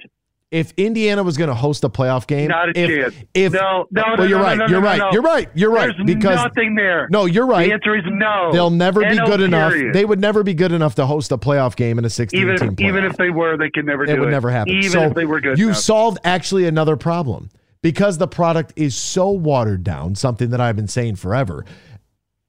If 0.52 0.72
Indiana 0.76 1.24
was 1.24 1.36
going 1.36 1.48
to 1.48 1.56
host 1.56 1.82
a 1.82 1.88
playoff 1.88 2.28
game, 2.28 2.48
Not 2.48 2.68
a 2.68 2.78
if, 2.80 2.88
chance. 2.88 3.26
If, 3.34 3.52
no, 3.52 3.86
no, 3.90 4.02
well, 4.06 4.16
no, 4.18 4.24
you're 4.24 4.38
no, 4.38 4.44
right. 4.44 4.58
no, 4.58 4.66
no, 4.66 4.70
you're 4.70 4.80
right. 4.80 5.12
You're 5.12 5.22
right. 5.22 5.48
You're 5.54 5.70
right. 5.72 5.92
There's 5.96 6.06
because 6.06 6.36
nothing 6.36 6.76
there. 6.76 7.08
No, 7.10 7.24
you're 7.24 7.46
right. 7.46 7.66
The 7.66 7.72
answer 7.74 7.96
is 7.96 8.04
no. 8.06 8.52
They'll 8.52 8.70
never 8.70 9.00
be 9.00 9.16
good 9.16 9.40
enough. 9.40 9.74
They 9.92 10.04
would 10.04 10.20
never 10.20 10.44
be 10.44 10.54
good 10.54 10.70
enough 10.70 10.94
to 10.96 11.06
host 11.06 11.32
a 11.32 11.36
playoff 11.38 11.74
game 11.74 11.98
in 11.98 12.04
a 12.04 12.10
16 12.10 12.40
even 12.40 12.56
team 12.58 12.72
if, 12.74 12.80
even 12.80 13.04
if 13.04 13.16
they 13.16 13.30
were, 13.30 13.56
they 13.56 13.70
could 13.70 13.86
never 13.86 14.06
do 14.06 14.12
it 14.12 14.20
would 14.20 14.28
it. 14.28 14.30
never 14.30 14.50
happen. 14.50 14.72
Even 14.72 14.90
so 14.90 15.02
if 15.02 15.14
they 15.14 15.24
were 15.24 15.40
good. 15.40 15.58
you 15.58 15.66
enough. 15.66 15.78
solved 15.78 16.18
actually 16.22 16.66
another 16.66 16.96
problem 16.96 17.50
because 17.82 18.18
the 18.18 18.28
product 18.28 18.72
is 18.76 18.94
so 18.94 19.30
watered 19.30 19.82
down. 19.82 20.14
Something 20.14 20.50
that 20.50 20.60
I've 20.60 20.76
been 20.76 20.88
saying 20.88 21.16
forever. 21.16 21.64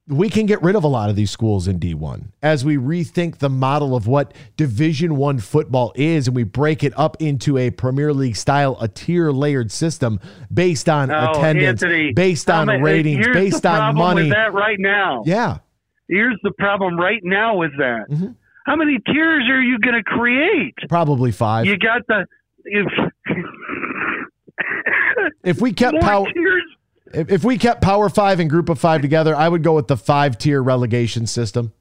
We 0.08 0.30
can 0.30 0.46
get 0.46 0.62
rid 0.62 0.74
of 0.74 0.84
a 0.84 0.88
lot 0.88 1.10
of 1.10 1.16
these 1.16 1.30
schools 1.30 1.68
in 1.68 1.78
D1 1.78 2.28
as 2.42 2.64
we 2.64 2.76
rethink 2.78 3.38
the 3.38 3.50
model 3.50 3.94
of 3.94 4.06
what 4.06 4.32
Division 4.56 5.16
One 5.16 5.38
football 5.38 5.92
is, 5.96 6.26
and 6.28 6.34
we 6.34 6.44
break 6.44 6.82
it 6.82 6.92
up 6.98 7.18
into 7.20 7.58
a 7.58 7.70
Premier 7.70 8.14
League 8.14 8.36
style, 8.36 8.78
a 8.80 8.88
tier 8.88 9.30
layered 9.30 9.70
system 9.70 10.18
based 10.52 10.88
on 10.88 11.10
Oh, 11.10 11.32
attendance, 11.32 11.82
Anthony, 11.82 12.12
based 12.12 12.48
on 12.48 12.68
many- 12.68 12.82
ratings, 12.82 13.26
here's 13.26 13.34
based 13.36 13.62
the 13.64 13.68
on 13.68 13.76
problem 13.94 13.96
money. 13.96 14.22
With 14.22 14.32
that 14.32 14.52
right 14.54 14.78
now. 14.80 15.22
Yeah, 15.26 15.58
Here's 16.08 16.38
the 16.42 16.52
problem 16.52 16.98
right 16.98 17.20
now 17.22 17.56
with 17.56 17.72
that. 17.76 18.06
Mm-hmm. 18.08 18.28
How 18.64 18.76
many 18.76 18.98
tiers 19.06 19.44
are 19.50 19.60
you 19.60 19.78
going 19.78 19.94
to 19.96 20.02
create? 20.02 20.74
probably 20.88 21.32
five. 21.32 21.66
You 21.66 21.76
got 21.78 22.06
the. 22.06 22.24
If, 22.64 22.86
if 25.44 25.60
we 25.60 25.72
kept 25.72 26.00
power. 26.00 26.26
If, 27.14 27.30
if 27.30 27.44
we 27.44 27.58
kept 27.58 27.82
Power 27.82 28.08
Five 28.08 28.40
and 28.40 28.48
Group 28.50 28.68
of 28.68 28.78
Five 28.78 29.02
together, 29.02 29.34
I 29.36 29.48
would 29.48 29.62
go 29.62 29.74
with 29.74 29.88
the 29.88 29.96
five 29.96 30.38
tier 30.38 30.62
relegation 30.62 31.26
system. 31.26 31.72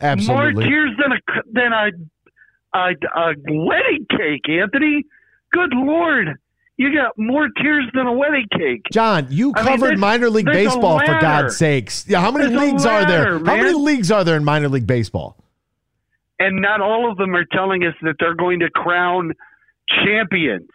Absolutely. 0.00 0.52
More 0.54 0.62
tiers 0.62 0.90
than 0.98 1.12
a 1.12 1.42
than 1.52 1.72
a, 1.72 2.78
a 2.78 3.20
a 3.20 3.34
wedding 3.64 4.06
cake, 4.10 4.48
Anthony. 4.48 5.04
Good 5.52 5.70
lord, 5.72 6.36
you 6.76 6.92
got 6.94 7.12
more 7.16 7.48
tiers 7.62 7.86
than 7.94 8.06
a 8.08 8.12
wedding 8.12 8.46
cake. 8.52 8.82
John, 8.92 9.28
you 9.30 9.52
I 9.54 9.62
mean, 9.62 9.66
covered 9.74 9.86
there's- 9.86 9.98
minor 10.00 10.28
league 10.30 10.46
baseball 10.46 10.98
for. 10.98 11.20
God's 11.20 11.56
sakes. 11.56 12.04
Yeah, 12.08 12.20
how 12.20 12.30
many 12.32 12.46
There's 12.48 12.60
a 12.60 12.64
leagues 12.66 12.84
are 12.86 13.06
there? 13.06 13.38
ladder, 13.38 13.44
How 13.46 13.56
many 13.56 13.72
leagues 13.74 14.10
are 14.10 14.24
there 14.24 14.36
in 14.36 14.44
minor 14.44 14.68
league 14.68 14.86
baseball? 14.86 15.36
And 16.40 16.60
not 16.60 16.80
all 16.80 17.08
of 17.10 17.16
them 17.16 17.36
are 17.36 17.44
telling 17.52 17.84
us 17.84 17.94
that 18.02 18.16
they're 18.18 18.34
going 18.34 18.58
to 18.60 18.70
crown 18.70 19.32
champions. 20.04 20.68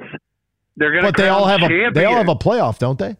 They're 0.77 0.91
going 0.93 1.03
to. 1.03 1.11
But 1.11 1.17
they 1.17 1.27
all 1.27 1.45
have 1.45 1.59
a 1.59 1.67
champions. 1.67 1.93
they 1.95 2.05
all 2.05 2.15
have 2.15 2.29
a 2.29 2.35
playoff, 2.35 2.77
don't 2.79 2.97
they? 2.97 3.17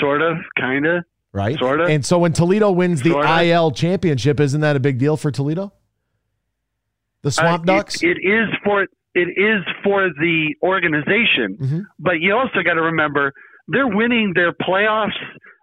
Sort 0.00 0.22
of, 0.22 0.36
kind 0.58 0.86
of. 0.86 1.04
Right. 1.32 1.56
Sorta. 1.58 1.84
And 1.84 2.04
so 2.04 2.18
when 2.18 2.32
Toledo 2.32 2.70
wins 2.72 3.02
the 3.02 3.10
Sorta. 3.10 3.42
IL 3.44 3.70
championship, 3.70 4.40
isn't 4.40 4.60
that 4.62 4.74
a 4.74 4.80
big 4.80 4.98
deal 4.98 5.16
for 5.16 5.30
Toledo? 5.30 5.72
The 7.22 7.30
Swamp 7.30 7.62
Uh, 7.62 7.76
Ducks. 7.76 8.02
It, 8.02 8.16
it 8.16 8.28
is 8.28 8.48
for 8.64 8.82
it 9.14 9.28
is 9.36 9.62
for 9.84 10.08
the 10.08 10.54
organization, 10.62 11.56
Mhm. 11.60 11.82
but 11.98 12.20
you 12.20 12.32
also 12.34 12.62
got 12.64 12.74
to 12.74 12.82
remember 12.82 13.32
they're 13.68 13.86
winning 13.88 14.32
their 14.34 14.52
playoffs 14.52 15.18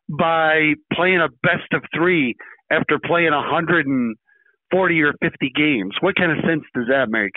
by 0.10 0.74
playing 0.94 1.20
a 1.22 1.30
best 1.44 1.72
of 1.74 1.82
three 1.96 2.36
after 2.72 3.00
playing 3.00 3.32
140 3.34 5.02
or 5.02 5.14
50 5.22 5.50
games. 5.56 5.96
What 6.02 6.16
kind 6.16 6.32
of 6.32 6.38
sense 6.46 6.64
does 6.76 6.88
that 6.90 7.10
make? 7.10 7.32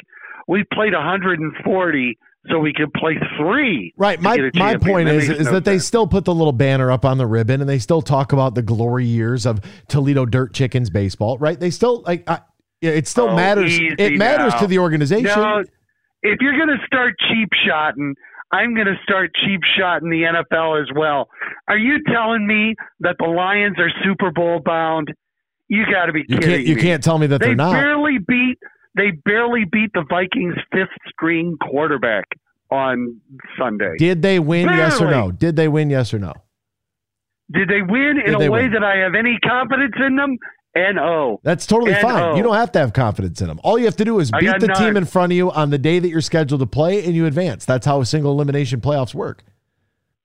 We 0.49 0.64
played 0.73 0.95
140 0.95 2.19
so 2.49 2.59
we 2.59 2.73
could 2.73 2.92
play 2.94 3.16
three. 3.38 3.92
Right. 3.97 4.20
My 4.20 4.50
my 4.54 4.76
point 4.76 5.09
is 5.09 5.28
is 5.28 5.47
no 5.47 5.52
that 5.52 5.64
they 5.64 5.78
still 5.78 6.06
put 6.06 6.25
the 6.25 6.35
little 6.35 6.52
banner 6.52 6.90
up 6.90 7.04
on 7.04 7.18
the 7.18 7.26
ribbon 7.26 7.61
and 7.61 7.68
they 7.68 7.78
still 7.78 8.02
talk 8.02 8.32
about 8.32 8.54
the 8.54 8.62
glory 8.62 9.04
years 9.04 9.44
of 9.47 9.61
Toledo 9.88 10.25
Dirt 10.26 10.54
Chickens 10.54 10.88
baseball. 10.90 11.37
Right. 11.38 11.59
They 11.61 11.70
still 11.70 12.02
like 12.02 12.28
I, 12.28 12.40
yeah, 12.80 12.92
it 12.92 13.06
still 13.09 13.28
Oh, 13.30 13.37
matters. 13.37 13.78
It 13.78 14.16
matters 14.16 14.54
now. 14.54 14.61
to 14.61 14.66
the 14.66 14.78
organization. 14.78 15.25
No, 15.25 15.62
if 16.23 16.38
you're 16.40 16.56
going 16.56 16.68
to 16.78 16.87
start 16.87 17.14
cheap 17.28 17.50
shotting, 17.66 18.14
I'm 18.52 18.75
going 18.75 18.87
to 18.87 18.97
start 19.02 19.30
cheap 19.44 19.61
shotting 19.78 20.08
the 20.08 20.23
NFL 20.23 20.80
as 20.80 20.88
well. 20.97 21.28
Are 21.69 21.76
you 21.78 21.99
telling 22.10 22.47
me 22.47 22.75
that 23.00 23.17
the 23.19 23.26
Lions 23.26 23.76
are 23.78 23.91
Super 24.02 24.30
Bowl 24.30 24.60
bound? 24.65 25.08
You 25.69 25.84
got 25.93 26.06
to 26.06 26.12
be 26.12 26.21
You 26.26 26.36
kidding 26.38 26.50
can't 26.50 26.67
you 26.67 26.75
me. 26.76 26.82
can't 26.82 27.04
tell 27.04 27.19
me 27.19 27.26
that 27.28 27.41
they 27.41 27.49
they're 27.49 27.54
not. 27.56 27.73
barely 27.73 28.19
beat 28.26 28.58
they 28.97 29.11
barely 29.25 29.65
beat 29.71 29.91
the 29.95 30.05
Vikings 30.09 30.57
fifth 30.73 30.89
string 31.13 31.57
quarterback 31.61 32.25
on 32.71 33.21
Sunday. 33.59 33.95
Did 33.99 34.23
they 34.23 34.39
win? 34.39 34.69
Yes 34.69 35.00
or 35.00 35.11
no? 35.11 35.31
Did 35.31 35.57
they 35.57 35.69
win? 35.69 35.91
Yes 35.91 36.15
or 36.15 36.19
no? 36.19 36.35
Did 37.53 37.69
they 37.69 37.83
win 37.83 38.21
in 38.25 38.39
Did 38.39 38.49
a 38.49 38.50
way 38.50 38.63
win? 38.63 38.73
that 38.73 38.85
I 38.85 38.99
have 38.99 39.15
any 39.15 39.39
confidence 39.39 39.95
in 40.05 40.17
them? 40.17 40.37
No. 40.76 41.41
That's 41.43 41.67
totally 41.67 41.93
And, 41.93 42.00
fine. 42.00 42.37
You 42.37 42.45
don't 42.45 42.55
have 42.55 42.71
to 42.73 42.79
have 42.79 42.93
confidence 42.93 43.41
in 43.41 43.49
them. 43.49 43.59
All 43.65 43.76
you 43.76 43.87
have 43.87 43.97
to 43.97 44.05
do 44.05 44.21
is 44.21 44.31
beat 44.31 44.61
the 44.61 44.69
team 44.69 44.97
in 44.97 45.05
front 45.05 45.33
of 45.33 45.37
you 45.37 45.50
on 45.50 45.71
the 45.71 45.79
day 45.79 45.99
that 45.99 46.09
you're 46.09 46.21
scheduled 46.21 46.61
to 46.61 46.67
play, 46.67 47.05
and 47.05 47.15
you 47.17 47.26
advance. 47.26 47.65
That's 47.65 47.85
how 47.87 48.00
a 48.00 48.07
single 48.07 48.31
elimination 48.31 48.81
playoffs 48.81 49.13
work. 49.13 49.43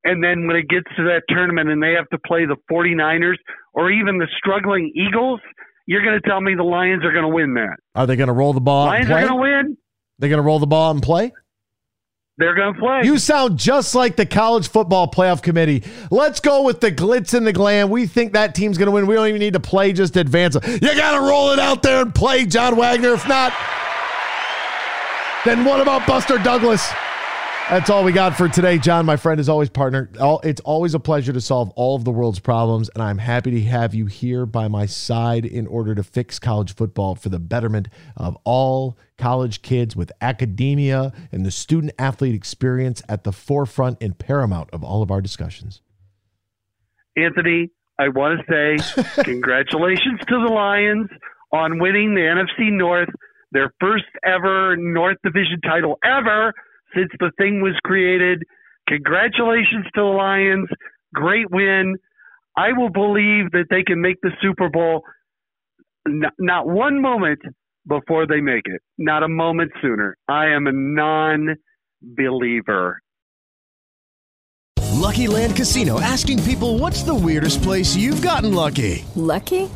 And 0.04 0.24
then 0.24 0.46
when 0.46 0.56
it 0.56 0.70
gets 0.70 0.86
to 0.98 1.04
that 1.06 1.24
tournament 1.30 1.70
and 1.70 1.82
they 1.82 1.94
have 1.94 2.08
to 2.10 2.20
play 2.28 2.46
the 2.46 2.58
49ers 2.72 3.38
or 3.74 3.90
even 3.92 4.20
the 4.20 4.28
struggling 4.38 4.92
Eagles, 4.96 5.40
you're 5.86 6.04
going 6.04 6.20
to 6.20 6.28
tell 6.28 6.42
me 6.42 6.56
the 6.56 6.64
Lions 6.64 7.04
are 7.04 7.12
going 7.12 7.24
to 7.24 7.30
win 7.30 7.54
that. 7.56 7.78
Are 7.94 8.08
they 8.08 8.16
going 8.16 8.28
to 8.28 8.34
roll 8.34 8.54
the 8.54 8.62
ball 8.62 8.88
Lions 8.88 9.10
are 9.10 9.22
going 9.22 9.28
to 9.28 9.36
win. 9.36 9.78
They're 10.20 10.30
going 10.30 10.38
to 10.38 10.44
roll 10.44 10.60
the 10.60 10.68
ball 10.68 10.92
and 10.92 11.02
play. 11.02 11.32
They're 12.38 12.56
going 12.56 12.74
to 12.74 12.80
play. 12.80 13.02
You 13.04 13.18
sound 13.18 13.58
just 13.58 13.96
like 13.96 14.18
the 14.18 14.26
college 14.26 14.68
football 14.68 15.10
playoff 15.10 15.42
committee. 15.42 15.84
Let's 16.12 16.42
go 16.42 16.64
with 16.64 16.82
the 16.82 16.92
glitz 16.92 17.34
and 17.34 17.48
the 17.48 17.54
glam. 17.54 17.90
We 17.90 18.08
think 18.08 18.34
that 18.34 18.56
team's 18.56 18.78
going 18.78 18.88
to 18.88 18.92
win. 18.92 19.08
We 19.08 19.16
don't 19.16 19.28
even 19.28 19.40
need 19.40 19.54
to 19.54 19.60
play, 19.62 19.94
just 19.94 20.18
advance. 20.18 20.56
You 20.56 20.80
got 20.80 21.18
to 21.18 21.22
roll 21.22 21.52
it 21.52 21.60
out 21.60 21.82
there 21.82 22.02
and 22.02 22.14
play, 22.14 22.46
John 22.46 22.76
Wagner. 22.76 23.14
If 23.14 23.26
not, 23.28 23.54
then 25.46 25.64
what 25.64 25.80
about 25.80 26.06
Buster 26.08 26.38
Douglas? 26.38 26.92
That's 27.68 27.90
all 27.90 28.04
we 28.04 28.12
got 28.12 28.38
for 28.38 28.48
today, 28.48 28.78
John. 28.78 29.08
My 29.08 29.18
friend 29.18 29.40
is 29.40 29.50
always 29.50 29.72
partner. 29.72 30.12
It's 30.44 30.62
always 30.62 30.94
a 30.94 31.00
pleasure 31.00 31.34
to 31.34 31.42
solve 31.42 31.72
all 31.72 31.96
of 31.96 32.04
the 32.04 32.12
world's 32.12 32.38
problems, 32.38 32.90
and 32.94 33.02
I'm 33.02 33.18
happy 33.18 33.50
to 33.50 33.62
have 33.64 33.96
you 33.96 34.06
here 34.06 34.46
by 34.46 34.68
my 34.68 34.86
side 34.86 35.46
in 35.46 35.66
order 35.66 35.96
to 35.96 36.04
fix 36.04 36.38
college 36.38 36.76
football 36.76 37.16
for 37.16 37.30
the 37.30 37.40
betterment 37.40 37.88
of 38.16 38.38
all 38.44 39.00
college 39.18 39.64
kids 39.64 39.96
with 39.96 40.12
academia 40.22 41.12
and 41.32 41.44
the 41.44 41.50
student 41.50 41.92
athlete 41.98 42.36
experience 42.36 43.02
at 43.10 43.24
the 43.24 43.32
forefront 43.32 43.98
and 44.00 44.20
paramount 44.20 44.70
of 44.72 44.84
all 44.84 45.02
of 45.02 45.10
our 45.10 45.20
discussions. 45.20 45.82
Anthony, 47.18 47.72
I 47.98 48.10
want 48.10 48.42
to 48.42 48.78
say 48.78 49.24
congratulations 49.24 50.20
to 50.28 50.40
the 50.40 50.54
Lions 50.54 51.10
on 51.52 51.80
winning 51.80 52.14
the 52.14 52.22
NFC 52.22 52.72
North, 52.72 53.10
their 53.52 53.74
first 53.82 54.06
ever 54.24 54.78
North 54.78 55.18
Division 55.24 55.62
title 55.62 55.98
ever 56.04 56.54
since 56.96 57.10
the 57.20 57.32
thing 57.38 57.62
was 57.62 57.76
created. 57.84 58.44
Congratulations 58.88 59.86
to 59.96 60.02
the 60.02 60.04
Lions. 60.04 60.70
Great 61.14 61.50
win. 61.52 61.96
I 62.58 62.72
will 62.72 62.90
believe 62.90 63.52
that 63.52 63.66
they 63.70 63.84
can 63.84 64.02
make 64.02 64.18
the 64.22 64.32
Super 64.42 64.70
Bowl 64.70 65.04
n- 66.08 66.24
not 66.40 66.68
one 66.68 67.02
moment 67.02 67.40
before 67.88 68.26
they 68.26 68.42
make 68.42 68.64
it, 68.66 68.82
not 68.98 69.24
a 69.24 69.28
moment 69.28 69.72
sooner. 69.82 70.16
I 70.28 70.48
am 70.48 70.68
a 70.68 70.72
non 70.72 71.56
believer. 72.02 73.02
Lucky 75.06 75.28
Land 75.28 75.56
Casino 75.56 76.00
asking 76.00 76.42
people 76.44 76.80
what's 76.80 77.04
the 77.04 77.14
weirdest 77.14 77.62
place 77.62 77.96
you've 77.96 78.22
gotten 78.22 78.54
lucky? 78.54 79.06
Lucky? 79.16 79.70